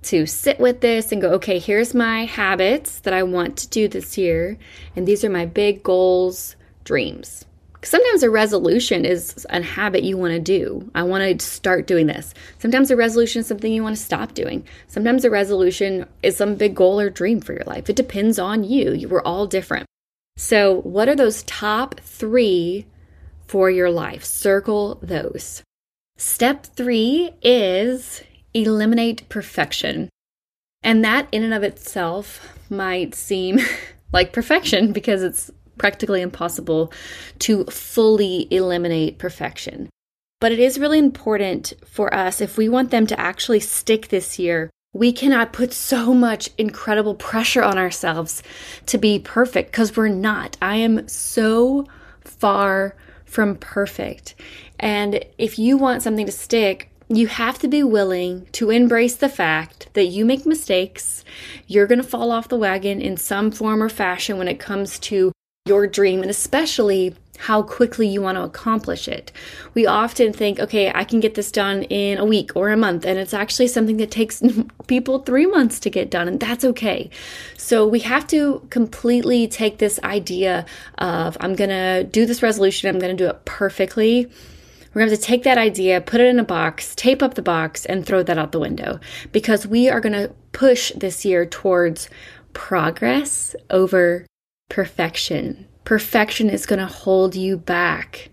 to 0.04 0.26
sit 0.26 0.60
with 0.60 0.80
this 0.80 1.12
and 1.12 1.22
go, 1.22 1.30
okay, 1.32 1.58
here's 1.58 1.94
my 1.94 2.24
habits 2.24 3.00
that 3.00 3.14
I 3.14 3.22
want 3.22 3.56
to 3.58 3.68
do 3.68 3.88
this 3.88 4.18
year, 4.18 4.58
and 4.94 5.06
these 5.06 5.24
are 5.24 5.30
my 5.30 5.46
big 5.46 5.82
goals, 5.82 6.56
dreams. 6.84 7.46
Sometimes 7.84 8.22
a 8.22 8.30
resolution 8.30 9.04
is 9.04 9.46
a 9.50 9.62
habit 9.62 10.04
you 10.04 10.16
want 10.16 10.32
to 10.32 10.40
do. 10.40 10.90
I 10.94 11.02
want 11.02 11.40
to 11.40 11.46
start 11.46 11.86
doing 11.86 12.06
this. 12.06 12.32
Sometimes 12.58 12.90
a 12.90 12.96
resolution 12.96 13.40
is 13.40 13.46
something 13.46 13.72
you 13.72 13.82
want 13.82 13.96
to 13.96 14.02
stop 14.02 14.32
doing. 14.32 14.66
Sometimes 14.88 15.24
a 15.24 15.30
resolution 15.30 16.06
is 16.22 16.36
some 16.36 16.54
big 16.54 16.74
goal 16.74 16.98
or 16.98 17.10
dream 17.10 17.40
for 17.40 17.52
your 17.52 17.64
life. 17.66 17.90
It 17.90 17.96
depends 17.96 18.38
on 18.38 18.64
you. 18.64 18.92
You 18.92 19.08
were 19.08 19.26
all 19.26 19.46
different. 19.46 19.86
So, 20.36 20.80
what 20.80 21.08
are 21.08 21.14
those 21.14 21.44
top 21.44 22.00
three 22.00 22.86
for 23.46 23.70
your 23.70 23.90
life? 23.90 24.24
Circle 24.24 24.98
those. 25.02 25.62
Step 26.16 26.64
three 26.64 27.32
is 27.42 28.22
eliminate 28.54 29.28
perfection. 29.28 30.08
And 30.82 31.04
that, 31.04 31.28
in 31.32 31.42
and 31.42 31.54
of 31.54 31.62
itself, 31.62 32.40
might 32.70 33.14
seem 33.14 33.60
like 34.12 34.32
perfection 34.32 34.92
because 34.92 35.22
it's 35.22 35.50
practically 35.78 36.22
impossible 36.22 36.92
to 37.40 37.64
fully 37.64 38.48
eliminate 38.50 39.18
perfection. 39.18 39.88
But 40.40 40.52
it 40.52 40.58
is 40.58 40.78
really 40.78 40.98
important 40.98 41.72
for 41.86 42.12
us, 42.12 42.40
if 42.40 42.56
we 42.58 42.68
want 42.68 42.90
them 42.90 43.06
to 43.06 43.18
actually 43.18 43.60
stick 43.60 44.08
this 44.08 44.38
year, 44.38 44.70
we 44.92 45.12
cannot 45.12 45.52
put 45.52 45.72
so 45.72 46.14
much 46.14 46.50
incredible 46.56 47.14
pressure 47.14 47.62
on 47.62 47.78
ourselves 47.78 48.42
to 48.86 48.96
be 48.96 49.18
perfect 49.18 49.72
because 49.72 49.96
we're 49.96 50.08
not. 50.08 50.56
I 50.62 50.76
am 50.76 51.08
so 51.08 51.86
far 52.20 52.94
from 53.24 53.56
perfect. 53.56 54.36
And 54.78 55.24
if 55.36 55.58
you 55.58 55.76
want 55.76 56.02
something 56.02 56.26
to 56.26 56.32
stick, 56.32 56.90
you 57.08 57.26
have 57.26 57.58
to 57.58 57.68
be 57.68 57.82
willing 57.82 58.46
to 58.52 58.70
embrace 58.70 59.16
the 59.16 59.28
fact 59.28 59.88
that 59.94 60.06
you 60.06 60.24
make 60.24 60.46
mistakes. 60.46 61.24
You're 61.66 61.86
going 61.86 62.00
to 62.00 62.08
fall 62.08 62.30
off 62.30 62.48
the 62.48 62.56
wagon 62.56 63.00
in 63.00 63.16
some 63.16 63.50
form 63.50 63.82
or 63.82 63.88
fashion 63.88 64.38
when 64.38 64.48
it 64.48 64.60
comes 64.60 64.98
to 65.00 65.32
your 65.66 65.86
dream 65.86 66.20
and 66.20 66.30
especially 66.30 67.14
how 67.38 67.62
quickly 67.62 68.06
you 68.06 68.20
want 68.20 68.36
to 68.36 68.42
accomplish 68.42 69.08
it. 69.08 69.32
We 69.72 69.86
often 69.86 70.30
think, 70.30 70.60
okay, 70.60 70.92
I 70.94 71.04
can 71.04 71.20
get 71.20 71.36
this 71.36 71.50
done 71.50 71.84
in 71.84 72.18
a 72.18 72.24
week 72.26 72.50
or 72.54 72.68
a 72.68 72.76
month, 72.76 73.06
and 73.06 73.18
it's 73.18 73.32
actually 73.32 73.68
something 73.68 73.96
that 73.96 74.10
takes 74.10 74.42
people 74.88 75.20
three 75.20 75.46
months 75.46 75.80
to 75.80 75.88
get 75.88 76.10
done, 76.10 76.28
and 76.28 76.38
that's 76.38 76.66
okay. 76.66 77.08
So 77.56 77.88
we 77.88 78.00
have 78.00 78.26
to 78.26 78.66
completely 78.68 79.48
take 79.48 79.78
this 79.78 79.98
idea 80.04 80.66
of, 80.98 81.38
I'm 81.40 81.54
going 81.54 81.70
to 81.70 82.04
do 82.04 82.26
this 82.26 82.42
resolution, 82.42 82.90
I'm 82.90 82.98
going 82.98 83.16
to 83.16 83.24
do 83.24 83.30
it 83.30 83.46
perfectly. 83.46 84.30
We're 84.92 85.00
going 85.00 85.08
to 85.08 85.16
have 85.16 85.20
to 85.20 85.26
take 85.26 85.44
that 85.44 85.56
idea, 85.56 86.02
put 86.02 86.20
it 86.20 86.26
in 86.26 86.38
a 86.38 86.44
box, 86.44 86.94
tape 86.94 87.22
up 87.22 87.34
the 87.34 87.42
box, 87.42 87.86
and 87.86 88.04
throw 88.04 88.22
that 88.22 88.36
out 88.36 88.52
the 88.52 88.60
window 88.60 89.00
because 89.32 89.66
we 89.66 89.88
are 89.88 90.02
going 90.02 90.12
to 90.12 90.30
push 90.52 90.92
this 90.92 91.24
year 91.24 91.46
towards 91.46 92.10
progress 92.52 93.56
over 93.70 94.26
perfection. 94.74 95.68
Perfection 95.84 96.50
is 96.50 96.66
going 96.66 96.80
to 96.80 96.86
hold 96.86 97.36
you 97.36 97.56
back 97.56 98.28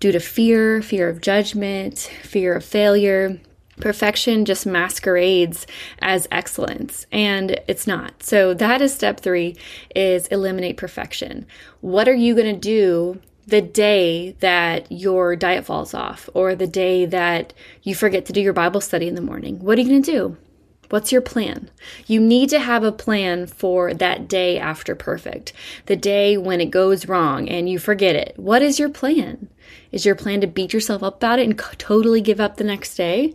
due 0.00 0.12
to 0.12 0.20
fear, 0.20 0.82
fear 0.82 1.08
of 1.08 1.22
judgment, 1.22 1.98
fear 2.22 2.54
of 2.54 2.62
failure. 2.62 3.40
Perfection 3.80 4.44
just 4.44 4.66
masquerades 4.66 5.66
as 6.00 6.28
excellence 6.30 7.06
and 7.10 7.58
it's 7.66 7.86
not. 7.86 8.22
So 8.22 8.52
that 8.52 8.82
is 8.82 8.92
step 8.92 9.20
3 9.20 9.56
is 9.96 10.26
eliminate 10.26 10.76
perfection. 10.76 11.46
What 11.80 12.06
are 12.06 12.14
you 12.14 12.34
going 12.34 12.52
to 12.52 12.60
do 12.60 13.20
the 13.46 13.62
day 13.62 14.32
that 14.40 14.92
your 14.92 15.36
diet 15.36 15.64
falls 15.64 15.94
off 15.94 16.28
or 16.34 16.54
the 16.54 16.66
day 16.66 17.06
that 17.06 17.54
you 17.82 17.94
forget 17.94 18.26
to 18.26 18.34
do 18.34 18.42
your 18.42 18.52
Bible 18.52 18.82
study 18.82 19.08
in 19.08 19.14
the 19.14 19.22
morning? 19.22 19.58
What 19.60 19.78
are 19.78 19.80
you 19.80 19.88
going 19.88 20.02
to 20.02 20.12
do? 20.12 20.36
What's 20.90 21.12
your 21.12 21.20
plan? 21.20 21.70
You 22.06 22.18
need 22.18 22.48
to 22.50 22.60
have 22.60 22.82
a 22.82 22.92
plan 22.92 23.46
for 23.46 23.92
that 23.92 24.26
day 24.26 24.58
after 24.58 24.94
perfect, 24.94 25.52
the 25.86 25.96
day 25.96 26.36
when 26.38 26.60
it 26.60 26.70
goes 26.70 27.06
wrong 27.06 27.48
and 27.48 27.68
you 27.68 27.78
forget 27.78 28.16
it. 28.16 28.34
What 28.36 28.62
is 28.62 28.78
your 28.78 28.88
plan? 28.88 29.48
Is 29.92 30.06
your 30.06 30.14
plan 30.14 30.40
to 30.40 30.46
beat 30.46 30.72
yourself 30.72 31.02
up 31.02 31.16
about 31.16 31.38
it 31.38 31.46
and 31.46 31.58
totally 31.78 32.20
give 32.20 32.40
up 32.40 32.56
the 32.56 32.64
next 32.64 32.94
day? 32.94 33.34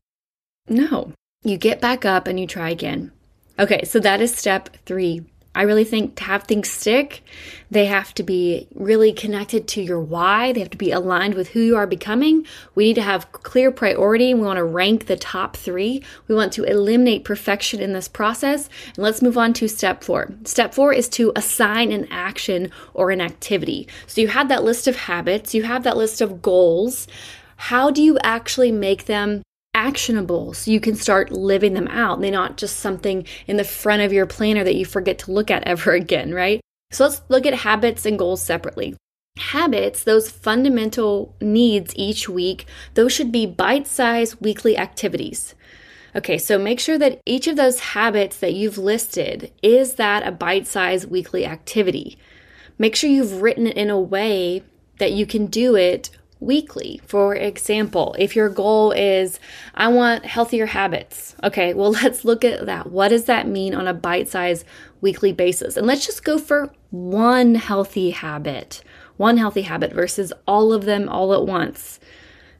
No. 0.68 1.12
You 1.44 1.58
get 1.58 1.82
back 1.82 2.06
up 2.06 2.28
and 2.28 2.40
you 2.40 2.48
try 2.48 2.70
again. 2.70 3.12
Okay, 3.60 3.84
so 3.84 4.00
that 4.00 4.22
is 4.22 4.34
step 4.34 4.76
three. 4.86 5.24
I 5.56 5.64
really 5.64 5.84
think 5.84 6.16
to 6.16 6.24
have 6.24 6.44
things 6.44 6.70
stick, 6.70 7.24
they 7.70 7.86
have 7.86 8.14
to 8.16 8.24
be 8.24 8.68
really 8.74 9.14
connected 9.14 9.68
to 9.70 9.82
your 9.82 10.00
why. 10.00 10.52
They 10.52 10.62
have 10.62 10.72
to 10.72 10.78
be 10.78 10.92
aligned 10.92 11.36
with 11.36 11.50
who 11.50 11.60
you 11.60 11.76
are 11.76 11.86
becoming. 11.86 12.46
We 12.74 12.86
need 12.86 12.96
to 12.96 13.04
have 13.04 13.32
clear 13.32 13.72
priority. 13.72 14.34
We 14.34 14.42
want 14.42 14.58
to 14.58 14.64
rank 14.64 15.06
the 15.06 15.16
top 15.16 15.56
three. 15.56 16.02
We 16.28 16.34
want 16.34 16.54
to 16.54 16.64
eliminate 16.64 17.24
perfection 17.24 17.82
in 17.82 17.94
this 17.94 18.08
process. 18.08 18.68
And 18.88 19.00
let's 19.00 19.22
move 19.22 19.38
on 19.38 19.54
to 19.54 19.68
step 19.68 20.04
four. 20.04 20.32
Step 20.44 20.74
four 20.74 20.92
is 20.92 21.08
to 21.10 21.32
assign 21.36 21.92
an 21.92 22.08
action 22.10 22.72
or 22.96 23.12
an 23.12 23.22
activity. 23.22 23.88
So 24.08 24.22
you 24.22 24.30
have 24.30 24.50
that 24.50 24.64
list 24.64 24.88
of 24.88 24.96
habits, 24.96 25.54
you 25.54 25.64
have 25.64 25.84
that 25.84 25.98
list 25.98 26.20
of 26.20 26.42
goals. 26.42 27.08
How 27.56 27.92
do 27.92 28.02
you 28.02 28.18
actually 28.24 28.72
make 28.72 29.06
them 29.06 29.44
actionable 29.74 30.54
so 30.54 30.72
you 30.72 30.80
can 30.80 30.96
start 30.96 31.32
living 31.32 31.74
them 31.74 31.88
out. 31.88 32.22
They're 32.22 32.32
not 32.32 32.58
just 32.58 32.78
something 32.78 33.26
in 33.48 33.58
the 33.58 33.64
front 33.64 34.02
of 34.02 34.14
your 34.14 34.26
planner 34.26 34.64
that 34.64 34.76
you 34.76 34.86
forget 34.86 35.20
to 35.20 35.32
look 35.32 35.50
at 35.52 35.64
ever 35.68 35.92
again, 35.92 36.34
right? 36.34 36.62
So 36.92 37.06
let's 37.06 37.22
look 37.30 37.46
at 37.46 37.54
habits 37.54 38.06
and 38.06 38.20
goals 38.20 38.44
separately. 38.44 38.96
Habits, 39.38 40.04
those 40.04 40.30
fundamental 40.30 41.36
needs 41.42 41.94
each 41.96 42.30
week, 42.30 42.68
those 42.94 43.12
should 43.12 43.32
be 43.32 43.48
bite 43.48 43.88
sized 43.88 44.40
weekly 44.40 44.78
activities. 44.78 45.56
Okay, 46.16 46.38
so 46.38 46.60
make 46.60 46.80
sure 46.80 47.00
that 47.00 47.20
each 47.26 47.48
of 47.48 47.56
those 47.56 47.80
habits 47.80 48.38
that 48.38 48.54
you've 48.54 48.78
listed 48.78 49.52
is 49.64 49.96
that 49.96 50.28
a 50.28 50.32
bite 50.32 50.68
sized 50.68 51.10
weekly 51.10 51.48
activity. 51.48 52.20
Make 52.78 52.96
sure 52.96 53.10
you've 53.10 53.42
written 53.42 53.66
it 53.66 53.76
in 53.76 53.90
a 53.90 54.00
way 54.00 54.62
that 55.00 55.14
you 55.14 55.26
can 55.26 55.48
do 55.48 55.76
it 55.76 56.12
weekly. 56.44 57.02
For 57.06 57.36
example, 57.36 58.16
if 58.20 58.36
your 58.36 58.50
goal 58.50 58.92
is, 58.92 59.40
I 59.74 59.88
want 59.88 60.26
healthier 60.26 60.68
habits, 60.68 61.36
okay, 61.44 61.74
well, 61.74 61.92
let's 62.04 62.26
look 62.26 62.44
at 62.44 62.66
that. 62.66 62.92
What 62.92 63.10
does 63.10 63.26
that 63.26 63.48
mean 63.48 63.74
on 63.74 63.88
a 63.88 63.94
bite 63.94 64.28
sized 64.28 64.66
weekly 65.02 65.34
basis? 65.34 65.78
And 65.78 65.88
let's 65.88 66.06
just 66.06 66.24
go 66.24 66.38
for 66.38 66.74
one 66.92 67.56
healthy 67.56 68.12
habit, 68.12 68.84
one 69.18 69.38
healthy 69.38 69.64
habit 69.64 69.94
versus 69.94 70.32
all 70.48 70.74
of 70.74 70.86
them 70.86 71.10
all 71.10 71.34
at 71.34 71.46
once. 71.46 72.00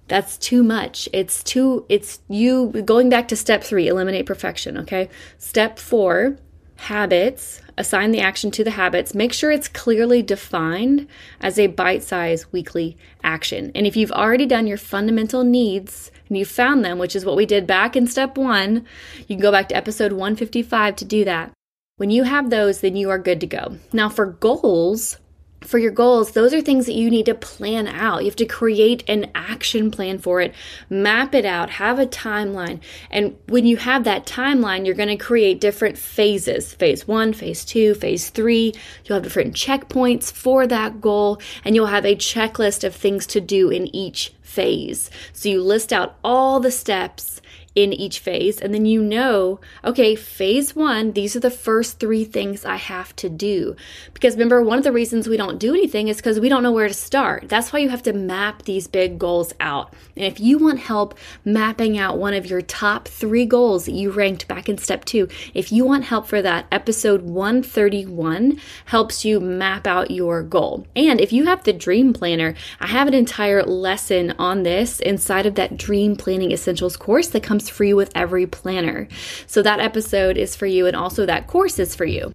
That's 0.08 0.38
too 0.38 0.64
much. 0.64 1.08
It's 1.14 1.44
too, 1.44 1.86
it's 1.88 2.20
you 2.28 2.84
going 2.86 3.10
back 3.10 3.28
to 3.30 3.36
step 3.36 3.64
three, 3.64 3.88
eliminate 3.88 4.26
perfection, 4.26 4.78
okay? 4.80 5.10
Step 5.38 5.80
four, 5.80 6.38
habits, 6.84 7.62
assign 7.78 8.12
the 8.12 8.20
action 8.20 8.52
to 8.52 8.64
the 8.64 8.72
habits, 8.72 9.16
make 9.16 9.34
sure 9.34 9.52
it's 9.52 9.68
clearly 9.68 10.22
defined 10.22 11.08
as 11.40 11.58
a 11.58 11.68
bite 11.68 12.04
sized 12.04 12.46
weekly 12.52 12.98
action. 13.24 13.72
And 13.74 13.88
if 13.88 13.96
you've 13.96 14.12
already 14.12 14.46
done 14.46 14.68
your 14.68 14.78
fundamental 14.78 15.44
needs 15.44 16.12
and 16.28 16.38
you 16.38 16.46
found 16.46 16.84
them, 16.84 17.00
which 17.00 17.16
is 17.16 17.26
what 17.26 17.36
we 17.36 17.46
did 17.46 17.66
back 17.66 17.96
in 17.96 18.08
step 18.08 18.38
one, 18.38 18.86
you 19.20 19.36
can 19.36 19.40
go 19.40 19.52
back 19.52 19.70
to 19.70 19.76
episode 19.76 20.12
155 20.12 20.96
to 20.98 21.06
do 21.06 21.26
that. 21.26 21.52
When 21.98 22.10
you 22.10 22.24
have 22.24 22.50
those, 22.50 22.82
then 22.82 22.96
you 22.96 23.10
are 23.10 23.20
good 23.20 23.40
to 23.42 23.48
go. 23.48 23.78
Now, 23.92 24.10
for 24.10 24.26
goals, 24.26 25.18
for 25.66 25.78
your 25.78 25.92
goals, 25.92 26.32
those 26.32 26.54
are 26.54 26.62
things 26.62 26.86
that 26.86 26.94
you 26.94 27.10
need 27.10 27.26
to 27.26 27.36
plan 27.36 27.88
out. 27.88 28.22
You 28.22 28.26
have 28.26 28.36
to 28.38 28.46
create 28.46 29.04
an 29.08 29.32
action 29.36 29.92
plan 29.92 30.20
for 30.20 30.42
it, 30.42 30.54
map 30.90 31.34
it 31.34 31.46
out, 31.46 31.70
have 31.72 32.00
a 32.00 32.06
timeline. 32.06 32.80
And 33.10 33.38
when 33.48 33.66
you 33.66 33.78
have 33.78 34.04
that 34.04 34.26
timeline, 34.26 34.86
you're 34.86 34.96
going 34.96 35.10
to 35.10 35.18
create 35.18 35.62
different 35.62 35.98
phases 35.98 36.74
phase 36.74 37.08
one, 37.08 37.34
phase 37.34 37.66
two, 37.66 37.94
phase 37.96 38.30
three. 38.30 38.74
You'll 39.06 39.16
have 39.16 39.24
different 39.24 39.56
checkpoints 39.56 40.32
for 40.32 40.68
that 40.68 41.02
goal, 41.02 41.42
and 41.64 41.76
you'll 41.76 41.88
have 41.88 42.06
a 42.06 42.16
checklist 42.16 42.84
of 42.84 42.96
things 42.96 43.26
to 43.28 43.42
do 43.42 43.70
in 43.70 43.94
each 43.96 44.34
phase. 44.42 45.10
So 45.32 45.50
you 45.50 45.64
list 45.64 45.92
out 45.92 46.18
all 46.24 46.60
the 46.60 46.72
steps 46.72 47.42
in 47.76 47.92
each 47.92 48.20
phase. 48.20 48.60
And 48.60 48.74
then 48.74 48.86
you 48.86 49.02
know, 49.02 49.60
okay, 49.84 50.16
phase 50.16 50.76
one, 50.76 51.14
these 51.14 51.36
are 51.36 51.40
the 51.40 51.50
first 51.50 52.00
three 52.00 52.24
things 52.24 52.66
I 52.66 52.76
have 52.76 53.16
to 53.18 53.30
do. 53.30 53.76
Because 54.14 54.36
remember, 54.36 54.62
one 54.62 54.78
of 54.78 54.84
the 54.84 54.92
reasons 54.92 55.28
we 55.28 55.38
don't 55.38 55.60
do 55.60 55.74
anything 55.74 56.08
is 56.08 56.18
because 56.18 56.40
we 56.40 56.50
don't 56.50 56.64
know 56.64 56.72
where 56.72 56.88
to 56.88 56.94
start. 56.94 57.50
That's 57.50 57.74
why 57.74 57.80
you 57.80 57.90
have 57.90 58.04
to 58.04 58.14
map 58.14 58.64
these 58.64 58.88
big 58.88 59.18
goals 59.18 59.54
out. 59.60 59.94
And 60.16 60.26
if 60.26 60.40
you 60.40 60.58
want 60.58 60.80
help 60.80 61.18
mapping 61.46 61.98
out 61.98 62.18
one 62.18 62.34
of 62.34 62.46
your 62.46 62.62
top 62.62 63.08
three 63.08 63.46
goals 63.46 63.86
that 63.86 63.94
you 63.94 64.12
ranked 64.12 64.48
back 64.48 64.70
in 64.70 64.78
step 64.78 65.06
two, 65.06 65.28
if 65.54 65.72
you 65.72 65.86
want 65.86 66.06
help 66.06 66.28
for 66.28 66.42
that, 66.42 66.68
episode 66.72 67.24
131 67.24 68.60
helps 68.86 69.26
you 69.26 69.40
map 69.40 69.88
out 69.88 70.12
your 70.12 70.44
goal. 70.44 70.86
And 70.96 71.20
if 71.20 71.34
you 71.34 71.46
have 71.46 71.64
the 71.64 71.74
dream 71.74 72.14
planner, 72.14 72.56
I 72.80 72.88
have 72.88 73.08
an 73.08 73.14
entire 73.14 73.64
lesson 73.64 74.34
on 74.38 74.64
this 74.64 75.00
inside 75.00 75.46
of 75.46 75.56
that 75.56 75.78
dream 75.78 76.16
planning 76.16 76.52
essentials 76.52 76.98
course 76.98 77.30
that 77.30 77.44
comes 77.44 77.63
comes 77.64 77.70
free 77.70 77.94
with 77.94 78.12
every 78.16 78.46
planner. 78.46 79.08
So 79.48 79.62
that 79.62 79.80
episode 79.80 80.38
is 80.38 80.56
for 80.56 80.66
you, 80.66 80.86
and 80.86 80.96
also 80.96 81.26
that 81.26 81.48
course 81.48 81.80
is 81.80 81.96
for 81.96 82.06
you. 82.06 82.34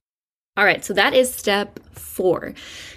All 0.56 0.64
right, 0.64 0.84
so 0.84 0.94
that 0.94 1.14
is 1.14 1.32
step 1.32 1.78
four. 1.92 2.54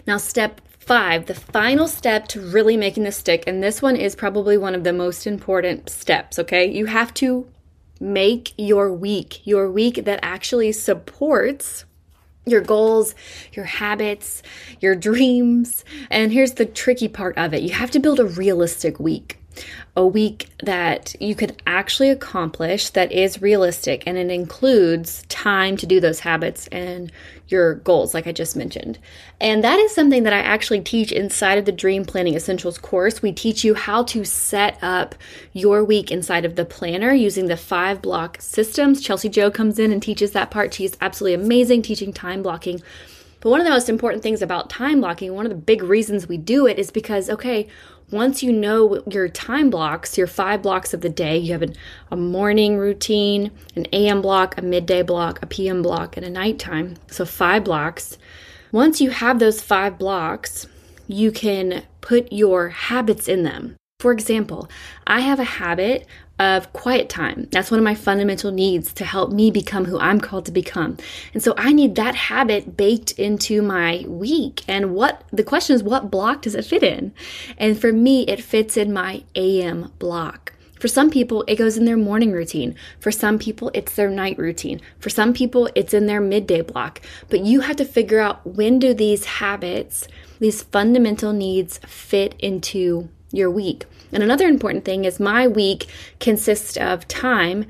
Now, 0.07 0.17
step 0.17 0.61
Five, 0.81 1.27
the 1.27 1.35
final 1.35 1.87
step 1.87 2.27
to 2.29 2.41
really 2.41 2.75
making 2.75 3.03
this 3.03 3.15
stick, 3.15 3.43
and 3.45 3.61
this 3.61 3.83
one 3.83 3.95
is 3.95 4.15
probably 4.15 4.57
one 4.57 4.73
of 4.73 4.83
the 4.83 4.91
most 4.91 5.27
important 5.27 5.89
steps, 5.91 6.39
okay? 6.39 6.65
You 6.65 6.87
have 6.87 7.13
to 7.21 7.47
make 7.99 8.55
your 8.57 8.91
week, 8.91 9.45
your 9.45 9.71
week 9.71 10.05
that 10.05 10.19
actually 10.23 10.71
supports 10.71 11.85
your 12.47 12.61
goals, 12.61 13.13
your 13.53 13.65
habits, 13.65 14.41
your 14.81 14.95
dreams. 15.07 15.85
And 16.09 16.33
here's 16.33 16.53
the 16.53 16.65
tricky 16.65 17.07
part 17.07 17.37
of 17.37 17.53
it 17.53 17.61
you 17.61 17.73
have 17.73 17.91
to 17.91 17.99
build 17.99 18.19
a 18.19 18.25
realistic 18.25 18.99
week 18.99 19.40
a 19.97 20.07
week 20.07 20.47
that 20.63 21.13
you 21.19 21.35
could 21.35 21.61
actually 21.67 22.09
accomplish 22.09 22.91
that 22.91 23.11
is 23.11 23.41
realistic 23.41 24.03
and 24.07 24.17
it 24.17 24.31
includes 24.31 25.23
time 25.27 25.75
to 25.75 25.85
do 25.85 25.99
those 25.99 26.21
habits 26.21 26.67
and 26.67 27.11
your 27.49 27.75
goals, 27.75 28.13
like 28.13 28.25
I 28.25 28.31
just 28.31 28.55
mentioned. 28.55 28.97
And 29.41 29.61
that 29.65 29.79
is 29.79 29.93
something 29.93 30.23
that 30.23 30.31
I 30.31 30.39
actually 30.39 30.79
teach 30.79 31.11
inside 31.11 31.57
of 31.57 31.65
the 31.65 31.73
Dream 31.73 32.05
Planning 32.05 32.35
Essentials 32.35 32.77
course. 32.77 33.21
We 33.21 33.33
teach 33.33 33.65
you 33.65 33.73
how 33.73 34.03
to 34.05 34.23
set 34.23 34.77
up 34.81 35.13
your 35.51 35.83
week 35.83 36.09
inside 36.09 36.45
of 36.45 36.55
the 36.55 36.63
planner 36.63 37.11
using 37.11 37.47
the 37.47 37.57
five 37.57 38.01
block 38.01 38.37
systems. 38.39 39.01
Chelsea 39.01 39.27
Joe 39.27 39.51
comes 39.51 39.77
in 39.77 39.91
and 39.91 40.01
teaches 40.01 40.31
that 40.31 40.51
part. 40.51 40.73
She's 40.73 40.95
absolutely 41.01 41.43
amazing 41.43 41.81
teaching 41.81 42.13
time 42.13 42.41
blocking. 42.41 42.81
But 43.41 43.49
one 43.49 43.59
of 43.59 43.65
the 43.65 43.71
most 43.71 43.89
important 43.89 44.23
things 44.23 44.41
about 44.41 44.69
time 44.69 45.01
blocking, 45.01 45.33
one 45.33 45.47
of 45.47 45.49
the 45.49 45.57
big 45.57 45.83
reasons 45.83 46.29
we 46.29 46.37
do 46.37 46.67
it 46.67 46.77
is 46.77 46.91
because, 46.91 47.29
okay, 47.29 47.67
once 48.11 48.43
you 48.43 48.51
know 48.51 49.01
your 49.09 49.29
time 49.29 49.69
blocks, 49.69 50.17
your 50.17 50.27
five 50.27 50.61
blocks 50.61 50.93
of 50.93 51.01
the 51.01 51.09
day, 51.09 51.37
you 51.37 51.53
have 51.53 51.61
an, 51.61 51.73
a 52.11 52.15
morning 52.15 52.77
routine, 52.77 53.51
an 53.75 53.85
AM 53.93 54.21
block, 54.21 54.57
a 54.57 54.61
midday 54.61 55.01
block, 55.01 55.41
a 55.41 55.45
PM 55.45 55.81
block, 55.81 56.17
and 56.17 56.25
a 56.25 56.29
nighttime. 56.29 56.95
So 57.07 57.25
five 57.25 57.63
blocks. 57.63 58.17
Once 58.71 59.01
you 59.01 59.09
have 59.09 59.39
those 59.39 59.61
five 59.61 59.97
blocks, 59.97 60.67
you 61.07 61.31
can 61.31 61.83
put 62.01 62.31
your 62.31 62.69
habits 62.69 63.27
in 63.27 63.43
them. 63.43 63.75
For 63.99 64.11
example, 64.11 64.69
I 65.05 65.21
have 65.21 65.39
a 65.39 65.43
habit 65.43 66.07
of 66.41 66.73
quiet 66.73 67.07
time. 67.07 67.47
That's 67.51 67.69
one 67.69 67.79
of 67.79 67.83
my 67.83 67.93
fundamental 67.93 68.51
needs 68.51 68.91
to 68.93 69.05
help 69.05 69.31
me 69.31 69.51
become 69.51 69.85
who 69.85 69.99
I'm 69.99 70.19
called 70.19 70.47
to 70.47 70.51
become. 70.51 70.97
And 71.35 71.43
so 71.43 71.53
I 71.55 71.71
need 71.71 71.93
that 71.95 72.15
habit 72.15 72.75
baked 72.75 73.11
into 73.11 73.61
my 73.61 74.03
week. 74.07 74.63
And 74.67 74.95
what 74.95 75.23
the 75.31 75.43
question 75.43 75.75
is, 75.75 75.83
what 75.83 76.09
block 76.09 76.41
does 76.41 76.55
it 76.55 76.65
fit 76.65 76.81
in? 76.81 77.13
And 77.59 77.79
for 77.79 77.93
me, 77.93 78.23
it 78.23 78.43
fits 78.43 78.75
in 78.75 78.91
my 78.91 79.23
AM 79.35 79.91
block. 79.99 80.53
For 80.79 80.87
some 80.87 81.11
people, 81.11 81.43
it 81.47 81.57
goes 81.57 81.77
in 81.77 81.85
their 81.85 81.95
morning 81.95 82.31
routine. 82.31 82.73
For 82.99 83.11
some 83.11 83.37
people, 83.37 83.69
it's 83.75 83.93
their 83.93 84.09
night 84.09 84.39
routine. 84.39 84.81
For 84.97 85.11
some 85.11 85.33
people, 85.33 85.69
it's 85.75 85.93
in 85.93 86.07
their 86.07 86.21
midday 86.21 86.61
block. 86.61 87.01
But 87.29 87.41
you 87.41 87.59
have 87.59 87.75
to 87.75 87.85
figure 87.85 88.19
out 88.19 88.43
when 88.47 88.79
do 88.79 88.95
these 88.95 89.25
habits, 89.25 90.07
these 90.39 90.63
fundamental 90.63 91.33
needs 91.33 91.77
fit 91.85 92.33
into 92.39 93.09
your 93.31 93.49
week. 93.49 93.85
And 94.11 94.23
another 94.23 94.47
important 94.47 94.85
thing 94.85 95.05
is 95.05 95.19
my 95.19 95.47
week 95.47 95.87
consists 96.19 96.77
of 96.77 97.07
time 97.07 97.65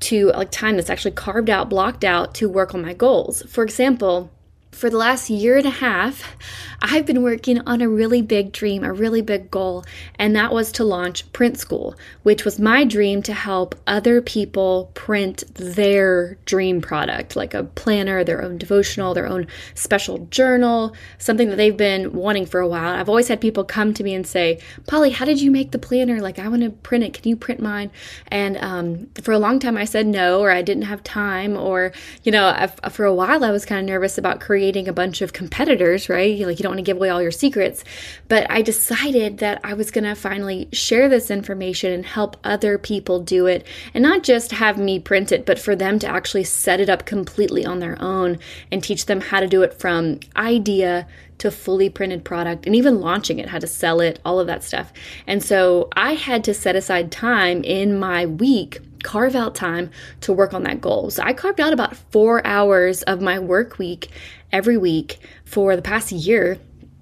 to 0.00 0.28
like 0.28 0.50
time 0.50 0.76
that's 0.76 0.90
actually 0.90 1.12
carved 1.12 1.50
out, 1.50 1.68
blocked 1.68 2.04
out 2.04 2.34
to 2.34 2.48
work 2.48 2.74
on 2.74 2.82
my 2.82 2.94
goals. 2.94 3.42
For 3.42 3.64
example, 3.64 4.30
for 4.78 4.88
the 4.88 4.96
last 4.96 5.28
year 5.28 5.56
and 5.56 5.66
a 5.66 5.70
half, 5.70 6.36
I've 6.80 7.04
been 7.04 7.24
working 7.24 7.58
on 7.66 7.80
a 7.80 7.88
really 7.88 8.22
big 8.22 8.52
dream, 8.52 8.84
a 8.84 8.92
really 8.92 9.20
big 9.20 9.50
goal, 9.50 9.84
and 10.20 10.36
that 10.36 10.52
was 10.52 10.70
to 10.72 10.84
launch 10.84 11.30
Print 11.32 11.58
School, 11.58 11.96
which 12.22 12.44
was 12.44 12.60
my 12.60 12.84
dream 12.84 13.20
to 13.24 13.32
help 13.32 13.74
other 13.88 14.22
people 14.22 14.92
print 14.94 15.42
their 15.54 16.36
dream 16.44 16.80
product, 16.80 17.34
like 17.34 17.54
a 17.54 17.64
planner, 17.64 18.22
their 18.22 18.40
own 18.40 18.56
devotional, 18.56 19.14
their 19.14 19.26
own 19.26 19.48
special 19.74 20.18
journal, 20.30 20.94
something 21.18 21.50
that 21.50 21.56
they've 21.56 21.76
been 21.76 22.12
wanting 22.12 22.46
for 22.46 22.60
a 22.60 22.68
while. 22.68 22.94
I've 22.94 23.08
always 23.08 23.26
had 23.26 23.40
people 23.40 23.64
come 23.64 23.92
to 23.94 24.04
me 24.04 24.14
and 24.14 24.24
say, 24.24 24.60
Polly, 24.86 25.10
how 25.10 25.24
did 25.24 25.40
you 25.40 25.50
make 25.50 25.72
the 25.72 25.78
planner? 25.80 26.20
Like, 26.20 26.38
I 26.38 26.46
want 26.46 26.62
to 26.62 26.70
print 26.70 27.02
it. 27.02 27.14
Can 27.14 27.28
you 27.28 27.34
print 27.36 27.60
mine? 27.60 27.90
And 28.28 28.56
um, 28.58 29.08
for 29.20 29.32
a 29.32 29.38
long 29.40 29.58
time, 29.58 29.76
I 29.76 29.84
said 29.84 30.06
no, 30.06 30.40
or 30.40 30.52
I 30.52 30.62
didn't 30.62 30.84
have 30.84 31.02
time, 31.02 31.56
or, 31.56 31.90
you 32.22 32.30
know, 32.30 32.54
I've, 32.56 32.78
for 32.92 33.04
a 33.04 33.14
while, 33.14 33.42
I 33.42 33.50
was 33.50 33.66
kind 33.66 33.80
of 33.80 33.86
nervous 33.86 34.16
about 34.16 34.38
creating 34.38 34.67
a 34.76 34.92
bunch 34.92 35.22
of 35.22 35.32
competitors, 35.32 36.08
right? 36.08 36.38
Like, 36.38 36.58
you 36.58 36.62
don't 36.62 36.72
want 36.72 36.78
to 36.78 36.82
give 36.82 36.96
away 36.96 37.08
all 37.08 37.22
your 37.22 37.30
secrets. 37.30 37.84
But 38.28 38.50
I 38.50 38.62
decided 38.62 39.38
that 39.38 39.60
I 39.64 39.74
was 39.74 39.90
going 39.90 40.04
to 40.04 40.14
finally 40.14 40.68
share 40.72 41.08
this 41.08 41.30
information 41.30 41.92
and 41.92 42.04
help 42.04 42.36
other 42.44 42.78
people 42.78 43.20
do 43.20 43.46
it 43.46 43.66
and 43.94 44.02
not 44.02 44.22
just 44.22 44.52
have 44.52 44.78
me 44.78 44.98
print 44.98 45.32
it, 45.32 45.46
but 45.46 45.58
for 45.58 45.74
them 45.74 45.98
to 46.00 46.06
actually 46.06 46.44
set 46.44 46.80
it 46.80 46.90
up 46.90 47.06
completely 47.06 47.64
on 47.64 47.78
their 47.78 48.00
own 48.00 48.38
and 48.70 48.82
teach 48.82 49.06
them 49.06 49.20
how 49.20 49.40
to 49.40 49.46
do 49.46 49.62
it 49.62 49.74
from 49.74 50.20
idea 50.36 51.06
to 51.38 51.50
fully 51.50 51.88
printed 51.88 52.24
product 52.24 52.66
and 52.66 52.74
even 52.74 53.00
launching 53.00 53.38
it, 53.38 53.48
how 53.48 53.58
to 53.58 53.66
sell 53.66 54.00
it, 54.00 54.20
all 54.24 54.40
of 54.40 54.46
that 54.48 54.64
stuff. 54.64 54.92
And 55.26 55.42
so 55.42 55.88
I 55.96 56.14
had 56.14 56.44
to 56.44 56.54
set 56.54 56.76
aside 56.76 57.12
time 57.12 57.62
in 57.62 57.98
my 57.98 58.26
week 58.26 58.80
carve 59.02 59.34
out 59.34 59.54
time 59.54 59.90
to 60.22 60.32
work 60.32 60.54
on 60.54 60.62
that 60.64 60.80
goal. 60.80 61.10
So 61.10 61.22
I 61.22 61.32
carved 61.32 61.60
out 61.60 61.72
about 61.72 61.96
four 61.96 62.46
hours 62.46 63.02
of 63.02 63.20
my 63.20 63.38
work 63.38 63.78
week 63.78 64.10
every 64.52 64.76
week 64.76 65.18
for 65.44 65.76
the 65.76 65.82
past 65.82 66.12
year 66.12 66.58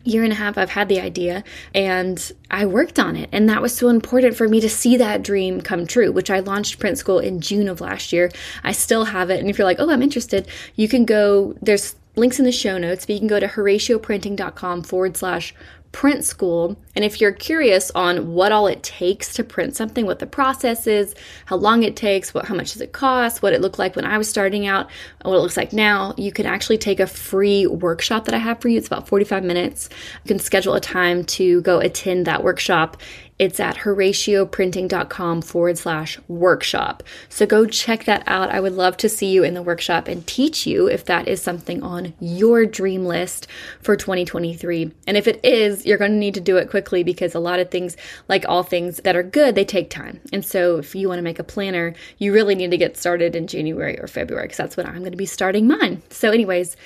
year 0.06 0.22
and 0.22 0.32
a 0.32 0.36
half 0.36 0.56
I've 0.56 0.70
had 0.70 0.88
the 0.88 1.00
idea 1.00 1.42
and 1.74 2.32
I 2.50 2.64
worked 2.66 2.98
on 2.98 3.16
it. 3.16 3.28
And 3.32 3.48
that 3.48 3.60
was 3.60 3.76
so 3.76 3.88
important 3.88 4.36
for 4.36 4.48
me 4.48 4.60
to 4.60 4.68
see 4.68 4.96
that 4.96 5.22
dream 5.22 5.60
come 5.60 5.86
true, 5.86 6.12
which 6.12 6.30
I 6.30 6.40
launched 6.40 6.78
Print 6.78 6.96
School 6.96 7.18
in 7.18 7.40
June 7.40 7.68
of 7.68 7.80
last 7.80 8.12
year. 8.12 8.30
I 8.62 8.72
still 8.72 9.04
have 9.04 9.30
it. 9.30 9.40
And 9.40 9.50
if 9.50 9.58
you're 9.58 9.66
like, 9.66 9.80
oh, 9.80 9.90
I'm 9.90 10.02
interested, 10.02 10.48
you 10.76 10.88
can 10.88 11.04
go, 11.04 11.54
there's 11.60 11.96
links 12.14 12.38
in 12.38 12.44
the 12.44 12.52
show 12.52 12.78
notes, 12.78 13.04
but 13.04 13.14
you 13.14 13.18
can 13.18 13.28
go 13.28 13.40
to 13.40 13.48
horacioprinting.com 13.48 14.84
forward 14.84 15.16
slash 15.16 15.54
print 15.96 16.22
school. 16.22 16.76
And 16.94 17.06
if 17.06 17.22
you're 17.22 17.32
curious 17.32 17.90
on 17.92 18.34
what 18.34 18.52
all 18.52 18.66
it 18.66 18.82
takes 18.82 19.32
to 19.32 19.42
print 19.42 19.74
something, 19.74 20.04
what 20.04 20.18
the 20.18 20.26
process 20.26 20.86
is, 20.86 21.14
how 21.46 21.56
long 21.56 21.84
it 21.84 21.96
takes, 21.96 22.34
what 22.34 22.44
how 22.44 22.54
much 22.54 22.74
does 22.74 22.82
it 22.82 22.92
cost, 22.92 23.42
what 23.42 23.54
it 23.54 23.62
looked 23.62 23.78
like 23.78 23.96
when 23.96 24.04
I 24.04 24.18
was 24.18 24.28
starting 24.28 24.66
out, 24.66 24.90
what 25.22 25.34
it 25.34 25.40
looks 25.40 25.56
like 25.56 25.72
now, 25.72 26.12
you 26.18 26.32
can 26.32 26.44
actually 26.44 26.76
take 26.76 27.00
a 27.00 27.06
free 27.06 27.66
workshop 27.66 28.26
that 28.26 28.34
I 28.34 28.38
have 28.38 28.60
for 28.60 28.68
you. 28.68 28.76
It's 28.76 28.88
about 28.88 29.08
45 29.08 29.42
minutes. 29.42 29.88
You 30.22 30.28
can 30.28 30.38
schedule 30.38 30.74
a 30.74 30.80
time 30.80 31.24
to 31.24 31.62
go 31.62 31.80
attend 31.80 32.26
that 32.26 32.44
workshop. 32.44 32.98
It's 33.38 33.60
at 33.60 33.76
horacioprinting.com 33.76 35.42
forward 35.42 35.76
slash 35.76 36.18
workshop. 36.26 37.02
So 37.28 37.44
go 37.44 37.66
check 37.66 38.04
that 38.04 38.22
out. 38.26 38.48
I 38.50 38.60
would 38.60 38.72
love 38.72 38.96
to 38.98 39.10
see 39.10 39.30
you 39.30 39.44
in 39.44 39.52
the 39.52 39.62
workshop 39.62 40.08
and 40.08 40.26
teach 40.26 40.66
you 40.66 40.86
if 40.86 41.04
that 41.04 41.28
is 41.28 41.42
something 41.42 41.82
on 41.82 42.14
your 42.18 42.64
dream 42.64 43.04
list 43.04 43.46
for 43.82 43.94
2023. 43.94 44.90
And 45.06 45.16
if 45.18 45.28
it 45.28 45.44
is, 45.44 45.84
you're 45.84 45.98
going 45.98 46.12
to 46.12 46.16
need 46.16 46.34
to 46.34 46.40
do 46.40 46.56
it 46.56 46.70
quickly 46.70 47.04
because 47.04 47.34
a 47.34 47.38
lot 47.38 47.60
of 47.60 47.70
things, 47.70 47.96
like 48.26 48.46
all 48.48 48.62
things 48.62 48.98
that 48.98 49.16
are 49.16 49.22
good, 49.22 49.54
they 49.54 49.66
take 49.66 49.90
time. 49.90 50.20
And 50.32 50.44
so 50.44 50.78
if 50.78 50.94
you 50.94 51.08
want 51.08 51.18
to 51.18 51.22
make 51.22 51.38
a 51.38 51.44
planner, 51.44 51.94
you 52.16 52.32
really 52.32 52.54
need 52.54 52.70
to 52.70 52.78
get 52.78 52.96
started 52.96 53.36
in 53.36 53.46
January 53.46 54.00
or 54.00 54.06
February 54.06 54.44
because 54.44 54.56
that's 54.56 54.76
when 54.78 54.86
I'm 54.86 55.00
going 55.00 55.10
to 55.10 55.16
be 55.16 55.26
starting 55.26 55.66
mine. 55.66 56.02
So, 56.08 56.30
anyways, 56.30 56.76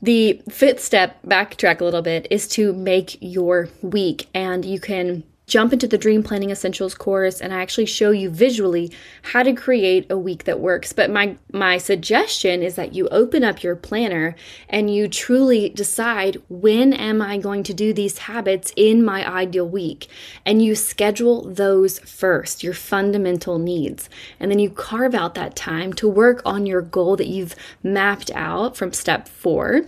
the 0.00 0.42
fifth 0.48 0.80
step, 0.80 1.22
backtrack 1.22 1.80
a 1.80 1.84
little 1.84 2.02
bit, 2.02 2.26
is 2.28 2.48
to 2.48 2.72
make 2.72 3.18
your 3.20 3.68
week. 3.82 4.26
And 4.34 4.64
you 4.64 4.80
can 4.80 5.22
jump 5.46 5.72
into 5.72 5.86
the 5.86 5.98
Dream 5.98 6.22
Planning 6.22 6.50
Essentials 6.50 6.94
course 6.94 7.40
and 7.40 7.52
I 7.52 7.60
actually 7.60 7.86
show 7.86 8.10
you 8.10 8.30
visually 8.30 8.92
how 9.22 9.42
to 9.42 9.52
create 9.52 10.10
a 10.10 10.16
week 10.16 10.44
that 10.44 10.60
works. 10.60 10.92
But 10.92 11.10
my 11.10 11.36
my 11.52 11.78
suggestion 11.78 12.62
is 12.62 12.76
that 12.76 12.94
you 12.94 13.08
open 13.08 13.44
up 13.44 13.62
your 13.62 13.76
planner 13.76 14.34
and 14.68 14.94
you 14.94 15.08
truly 15.08 15.68
decide 15.68 16.40
when 16.48 16.92
am 16.92 17.20
I 17.20 17.38
going 17.38 17.62
to 17.64 17.74
do 17.74 17.92
these 17.92 18.18
habits 18.18 18.72
in 18.76 19.04
my 19.04 19.28
ideal 19.28 19.68
week 19.68 20.08
and 20.46 20.62
you 20.62 20.74
schedule 20.74 21.42
those 21.42 21.98
first, 21.98 22.62
your 22.62 22.74
fundamental 22.74 23.58
needs. 23.58 24.08
And 24.40 24.50
then 24.50 24.58
you 24.58 24.70
carve 24.70 25.14
out 25.14 25.34
that 25.34 25.56
time 25.56 25.92
to 25.94 26.08
work 26.08 26.40
on 26.44 26.66
your 26.66 26.82
goal 26.82 27.16
that 27.16 27.26
you've 27.26 27.56
mapped 27.82 28.30
out 28.34 28.76
from 28.76 28.92
step 28.92 29.28
4 29.28 29.86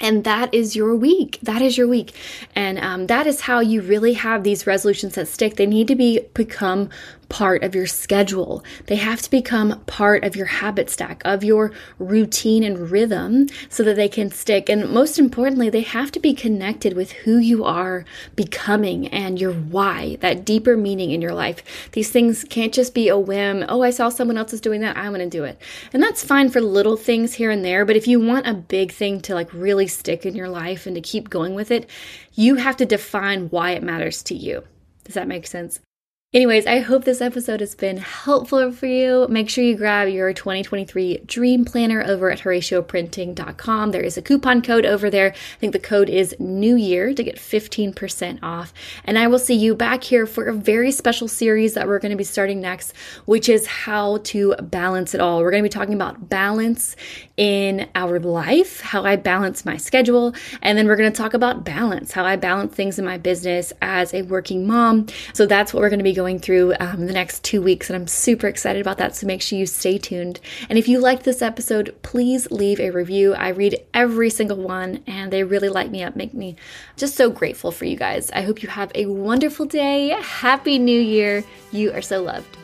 and 0.00 0.24
that 0.24 0.52
is 0.52 0.76
your 0.76 0.94
week. 0.94 1.38
That 1.42 1.62
is 1.62 1.76
your 1.76 1.88
week. 1.88 2.14
And 2.54 2.78
um, 2.78 3.06
that 3.06 3.26
is 3.26 3.42
how 3.42 3.60
you 3.60 3.80
really 3.82 4.14
have 4.14 4.44
these 4.44 4.66
resolutions 4.66 5.14
that 5.14 5.28
stick. 5.28 5.56
They 5.56 5.66
need 5.66 5.88
to 5.88 5.96
be 5.96 6.20
become 6.34 6.90
part 7.28 7.62
of 7.62 7.74
your 7.74 7.86
schedule. 7.86 8.64
They 8.86 8.96
have 8.96 9.22
to 9.22 9.30
become 9.30 9.80
part 9.86 10.24
of 10.24 10.36
your 10.36 10.46
habit 10.46 10.90
stack, 10.90 11.22
of 11.24 11.44
your 11.44 11.72
routine 11.98 12.62
and 12.64 12.90
rhythm 12.90 13.48
so 13.68 13.82
that 13.82 13.96
they 13.96 14.08
can 14.08 14.30
stick. 14.30 14.68
And 14.68 14.90
most 14.90 15.18
importantly, 15.18 15.70
they 15.70 15.82
have 15.82 16.10
to 16.12 16.20
be 16.20 16.34
connected 16.34 16.94
with 16.94 17.12
who 17.12 17.38
you 17.38 17.64
are 17.64 18.04
becoming 18.36 19.08
and 19.08 19.40
your 19.40 19.52
why, 19.52 20.16
that 20.20 20.44
deeper 20.44 20.76
meaning 20.76 21.10
in 21.10 21.22
your 21.22 21.34
life. 21.34 21.62
These 21.92 22.10
things 22.10 22.44
can't 22.44 22.72
just 22.72 22.94
be 22.94 23.08
a 23.08 23.18
whim. 23.18 23.64
Oh, 23.68 23.82
I 23.82 23.90
saw 23.90 24.08
someone 24.08 24.38
else 24.38 24.52
is 24.52 24.60
doing 24.60 24.80
that. 24.80 24.96
I'm 24.96 25.12
going 25.12 25.28
to 25.28 25.36
do 25.36 25.44
it. 25.44 25.60
And 25.92 26.02
that's 26.02 26.24
fine 26.24 26.48
for 26.48 26.60
little 26.60 26.96
things 26.96 27.34
here 27.34 27.50
and 27.50 27.64
there. 27.64 27.84
But 27.84 27.96
if 27.96 28.06
you 28.06 28.20
want 28.20 28.46
a 28.46 28.54
big 28.54 28.92
thing 28.92 29.20
to 29.22 29.34
like 29.34 29.52
really 29.52 29.86
stick 29.86 30.24
in 30.24 30.34
your 30.34 30.48
life 30.48 30.86
and 30.86 30.94
to 30.94 31.00
keep 31.00 31.30
going 31.30 31.54
with 31.54 31.70
it, 31.70 31.88
you 32.34 32.56
have 32.56 32.76
to 32.78 32.86
define 32.86 33.48
why 33.48 33.72
it 33.72 33.82
matters 33.82 34.22
to 34.24 34.34
you. 34.34 34.64
Does 35.04 35.14
that 35.14 35.28
make 35.28 35.46
sense? 35.46 35.80
Anyways, 36.34 36.66
I 36.66 36.80
hope 36.80 37.04
this 37.04 37.22
episode 37.22 37.60
has 37.60 37.74
been 37.74 37.96
helpful 37.96 38.70
for 38.70 38.84
you. 38.84 39.26
Make 39.30 39.48
sure 39.48 39.64
you 39.64 39.78
grab 39.78 40.08
your 40.08 40.34
2023 40.34 41.22
Dream 41.24 41.64
Planner 41.64 42.02
over 42.02 42.30
at 42.30 42.40
HoracioPrinting.com. 42.40 43.92
There 43.92 44.02
is 44.02 44.18
a 44.18 44.20
coupon 44.22 44.60
code 44.60 44.84
over 44.84 45.08
there. 45.08 45.32
I 45.32 45.58
think 45.58 45.72
the 45.72 45.78
code 45.78 46.10
is 46.10 46.36
New 46.38 46.76
Year 46.76 47.14
to 47.14 47.24
get 47.24 47.36
15% 47.36 48.40
off. 48.42 48.74
And 49.06 49.18
I 49.18 49.26
will 49.26 49.38
see 49.38 49.54
you 49.54 49.74
back 49.74 50.04
here 50.04 50.26
for 50.26 50.44
a 50.44 50.52
very 50.52 50.92
special 50.92 51.28
series 51.28 51.72
that 51.72 51.88
we're 51.88 51.98
going 51.98 52.10
to 52.10 52.16
be 52.18 52.24
starting 52.24 52.60
next, 52.60 52.94
which 53.24 53.48
is 53.48 53.66
how 53.66 54.18
to 54.24 54.54
balance 54.60 55.14
it 55.14 55.22
all. 55.22 55.40
We're 55.40 55.50
going 55.50 55.62
to 55.64 55.70
be 55.70 55.72
talking 55.72 55.94
about 55.94 56.28
balance 56.28 56.94
in 57.38 57.88
our 57.94 58.20
life, 58.20 58.82
how 58.82 59.02
I 59.02 59.16
balance 59.16 59.64
my 59.64 59.78
schedule, 59.78 60.34
and 60.60 60.76
then 60.76 60.88
we're 60.88 60.96
going 60.96 61.10
to 61.10 61.16
talk 61.16 61.32
about 61.32 61.64
balance, 61.64 62.12
how 62.12 62.26
I 62.26 62.36
balance 62.36 62.74
things 62.74 62.98
in 62.98 63.06
my 63.06 63.16
business 63.16 63.72
as 63.80 64.12
a 64.12 64.22
working 64.22 64.66
mom. 64.66 65.06
So 65.32 65.46
that's 65.46 65.72
what 65.72 65.80
we're 65.80 65.88
going 65.88 66.00
to 66.00 66.04
be 66.04 66.17
going 66.18 66.40
through 66.40 66.74
um, 66.80 67.06
the 67.06 67.12
next 67.12 67.44
two 67.44 67.62
weeks, 67.62 67.88
and 67.88 67.96
I'm 67.96 68.08
super 68.08 68.48
excited 68.48 68.80
about 68.80 68.98
that. 68.98 69.14
So 69.14 69.24
make 69.24 69.40
sure 69.40 69.56
you 69.56 69.66
stay 69.66 69.98
tuned. 69.98 70.40
And 70.68 70.76
if 70.76 70.88
you 70.88 70.98
liked 70.98 71.22
this 71.22 71.42
episode, 71.42 71.94
please 72.02 72.50
leave 72.50 72.80
a 72.80 72.90
review. 72.90 73.34
I 73.34 73.50
read 73.50 73.80
every 73.94 74.28
single 74.28 74.56
one, 74.56 75.04
and 75.06 75.32
they 75.32 75.44
really 75.44 75.68
light 75.68 75.92
me 75.92 76.02
up, 76.02 76.16
make 76.16 76.34
me 76.34 76.56
just 76.96 77.14
so 77.14 77.30
grateful 77.30 77.70
for 77.70 77.84
you 77.84 77.96
guys. 77.96 78.32
I 78.32 78.42
hope 78.42 78.64
you 78.64 78.68
have 78.68 78.90
a 78.96 79.06
wonderful 79.06 79.64
day. 79.64 80.08
Happy 80.20 80.80
New 80.80 81.00
Year. 81.00 81.44
You 81.70 81.92
are 81.92 82.02
so 82.02 82.20
loved. 82.20 82.58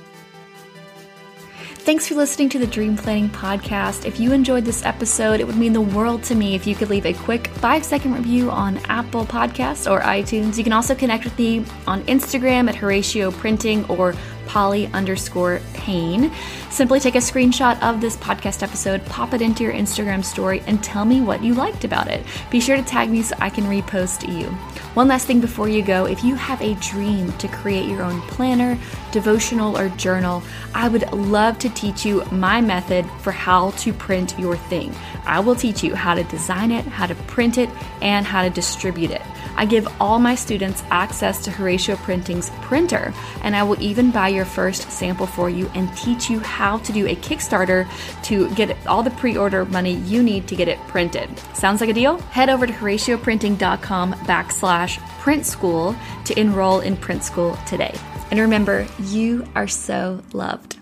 Thanks 1.84 2.08
for 2.08 2.14
listening 2.14 2.48
to 2.48 2.58
the 2.58 2.66
Dream 2.66 2.96
Planning 2.96 3.28
Podcast. 3.28 4.06
If 4.06 4.18
you 4.18 4.32
enjoyed 4.32 4.64
this 4.64 4.86
episode, 4.86 5.38
it 5.38 5.46
would 5.46 5.58
mean 5.58 5.74
the 5.74 5.82
world 5.82 6.22
to 6.22 6.34
me 6.34 6.54
if 6.54 6.66
you 6.66 6.74
could 6.74 6.88
leave 6.88 7.04
a 7.04 7.12
quick 7.12 7.48
five 7.48 7.84
second 7.84 8.14
review 8.14 8.50
on 8.50 8.78
Apple 8.88 9.26
Podcasts 9.26 9.88
or 9.88 10.00
iTunes. 10.00 10.56
You 10.56 10.64
can 10.64 10.72
also 10.72 10.94
connect 10.94 11.24
with 11.24 11.38
me 11.38 11.62
on 11.86 12.02
Instagram 12.04 12.70
at 12.70 12.74
Horacio 12.74 13.30
Printing 13.34 13.84
or 13.84 14.14
Polly 14.46 14.86
underscore 14.94 15.60
Payne. 15.74 16.32
Simply 16.74 16.98
take 16.98 17.14
a 17.14 17.18
screenshot 17.18 17.80
of 17.82 18.00
this 18.00 18.16
podcast 18.16 18.64
episode, 18.64 19.06
pop 19.06 19.32
it 19.32 19.40
into 19.40 19.62
your 19.62 19.72
Instagram 19.72 20.24
story, 20.24 20.60
and 20.66 20.82
tell 20.82 21.04
me 21.04 21.20
what 21.20 21.40
you 21.40 21.54
liked 21.54 21.84
about 21.84 22.08
it. 22.08 22.26
Be 22.50 22.58
sure 22.58 22.76
to 22.76 22.82
tag 22.82 23.10
me 23.10 23.22
so 23.22 23.36
I 23.38 23.48
can 23.48 23.62
repost 23.66 24.28
you. 24.28 24.48
One 24.94 25.06
last 25.06 25.28
thing 25.28 25.40
before 25.40 25.68
you 25.68 25.82
go 25.82 26.06
if 26.06 26.24
you 26.24 26.34
have 26.34 26.60
a 26.60 26.74
dream 26.74 27.30
to 27.34 27.46
create 27.46 27.88
your 27.88 28.02
own 28.02 28.20
planner, 28.22 28.76
devotional, 29.12 29.78
or 29.78 29.88
journal, 29.90 30.42
I 30.74 30.88
would 30.88 31.12
love 31.12 31.60
to 31.60 31.70
teach 31.70 32.04
you 32.04 32.24
my 32.32 32.60
method 32.60 33.08
for 33.20 33.30
how 33.30 33.70
to 33.70 33.92
print 33.92 34.36
your 34.36 34.56
thing. 34.56 34.92
I 35.26 35.38
will 35.38 35.54
teach 35.54 35.84
you 35.84 35.94
how 35.94 36.16
to 36.16 36.24
design 36.24 36.72
it, 36.72 36.84
how 36.86 37.06
to 37.06 37.14
print 37.14 37.56
it, 37.56 37.70
and 38.02 38.26
how 38.26 38.42
to 38.42 38.50
distribute 38.50 39.12
it. 39.12 39.22
I 39.56 39.66
give 39.66 39.86
all 40.00 40.18
my 40.18 40.34
students 40.34 40.82
access 40.90 41.44
to 41.44 41.50
Horacio 41.50 41.96
Printing's 41.98 42.50
printer, 42.62 43.14
and 43.42 43.54
I 43.54 43.62
will 43.62 43.80
even 43.80 44.10
buy 44.10 44.28
your 44.28 44.44
first 44.44 44.90
sample 44.90 45.26
for 45.26 45.48
you 45.48 45.70
and 45.74 45.96
teach 45.96 46.28
you 46.28 46.40
how 46.64 46.78
to 46.78 46.92
do 46.94 47.06
a 47.06 47.14
Kickstarter 47.14 47.86
to 48.22 48.48
get 48.54 48.74
all 48.86 49.02
the 49.02 49.10
pre 49.10 49.36
order 49.36 49.66
money 49.66 49.96
you 50.12 50.22
need 50.22 50.48
to 50.48 50.56
get 50.56 50.66
it 50.66 50.78
printed. 50.88 51.28
Sounds 51.52 51.82
like 51.82 51.90
a 51.90 51.92
deal? 51.92 52.16
Head 52.32 52.48
over 52.48 52.66
to 52.66 52.72
HoracioPrinting.com 52.72 54.14
backslash 54.30 54.98
print 55.20 55.44
school 55.44 55.94
to 56.24 56.40
enroll 56.40 56.80
in 56.80 56.96
print 56.96 57.22
school 57.22 57.58
today. 57.66 57.94
And 58.30 58.40
remember, 58.40 58.86
you 58.98 59.46
are 59.54 59.68
so 59.68 60.22
loved. 60.32 60.78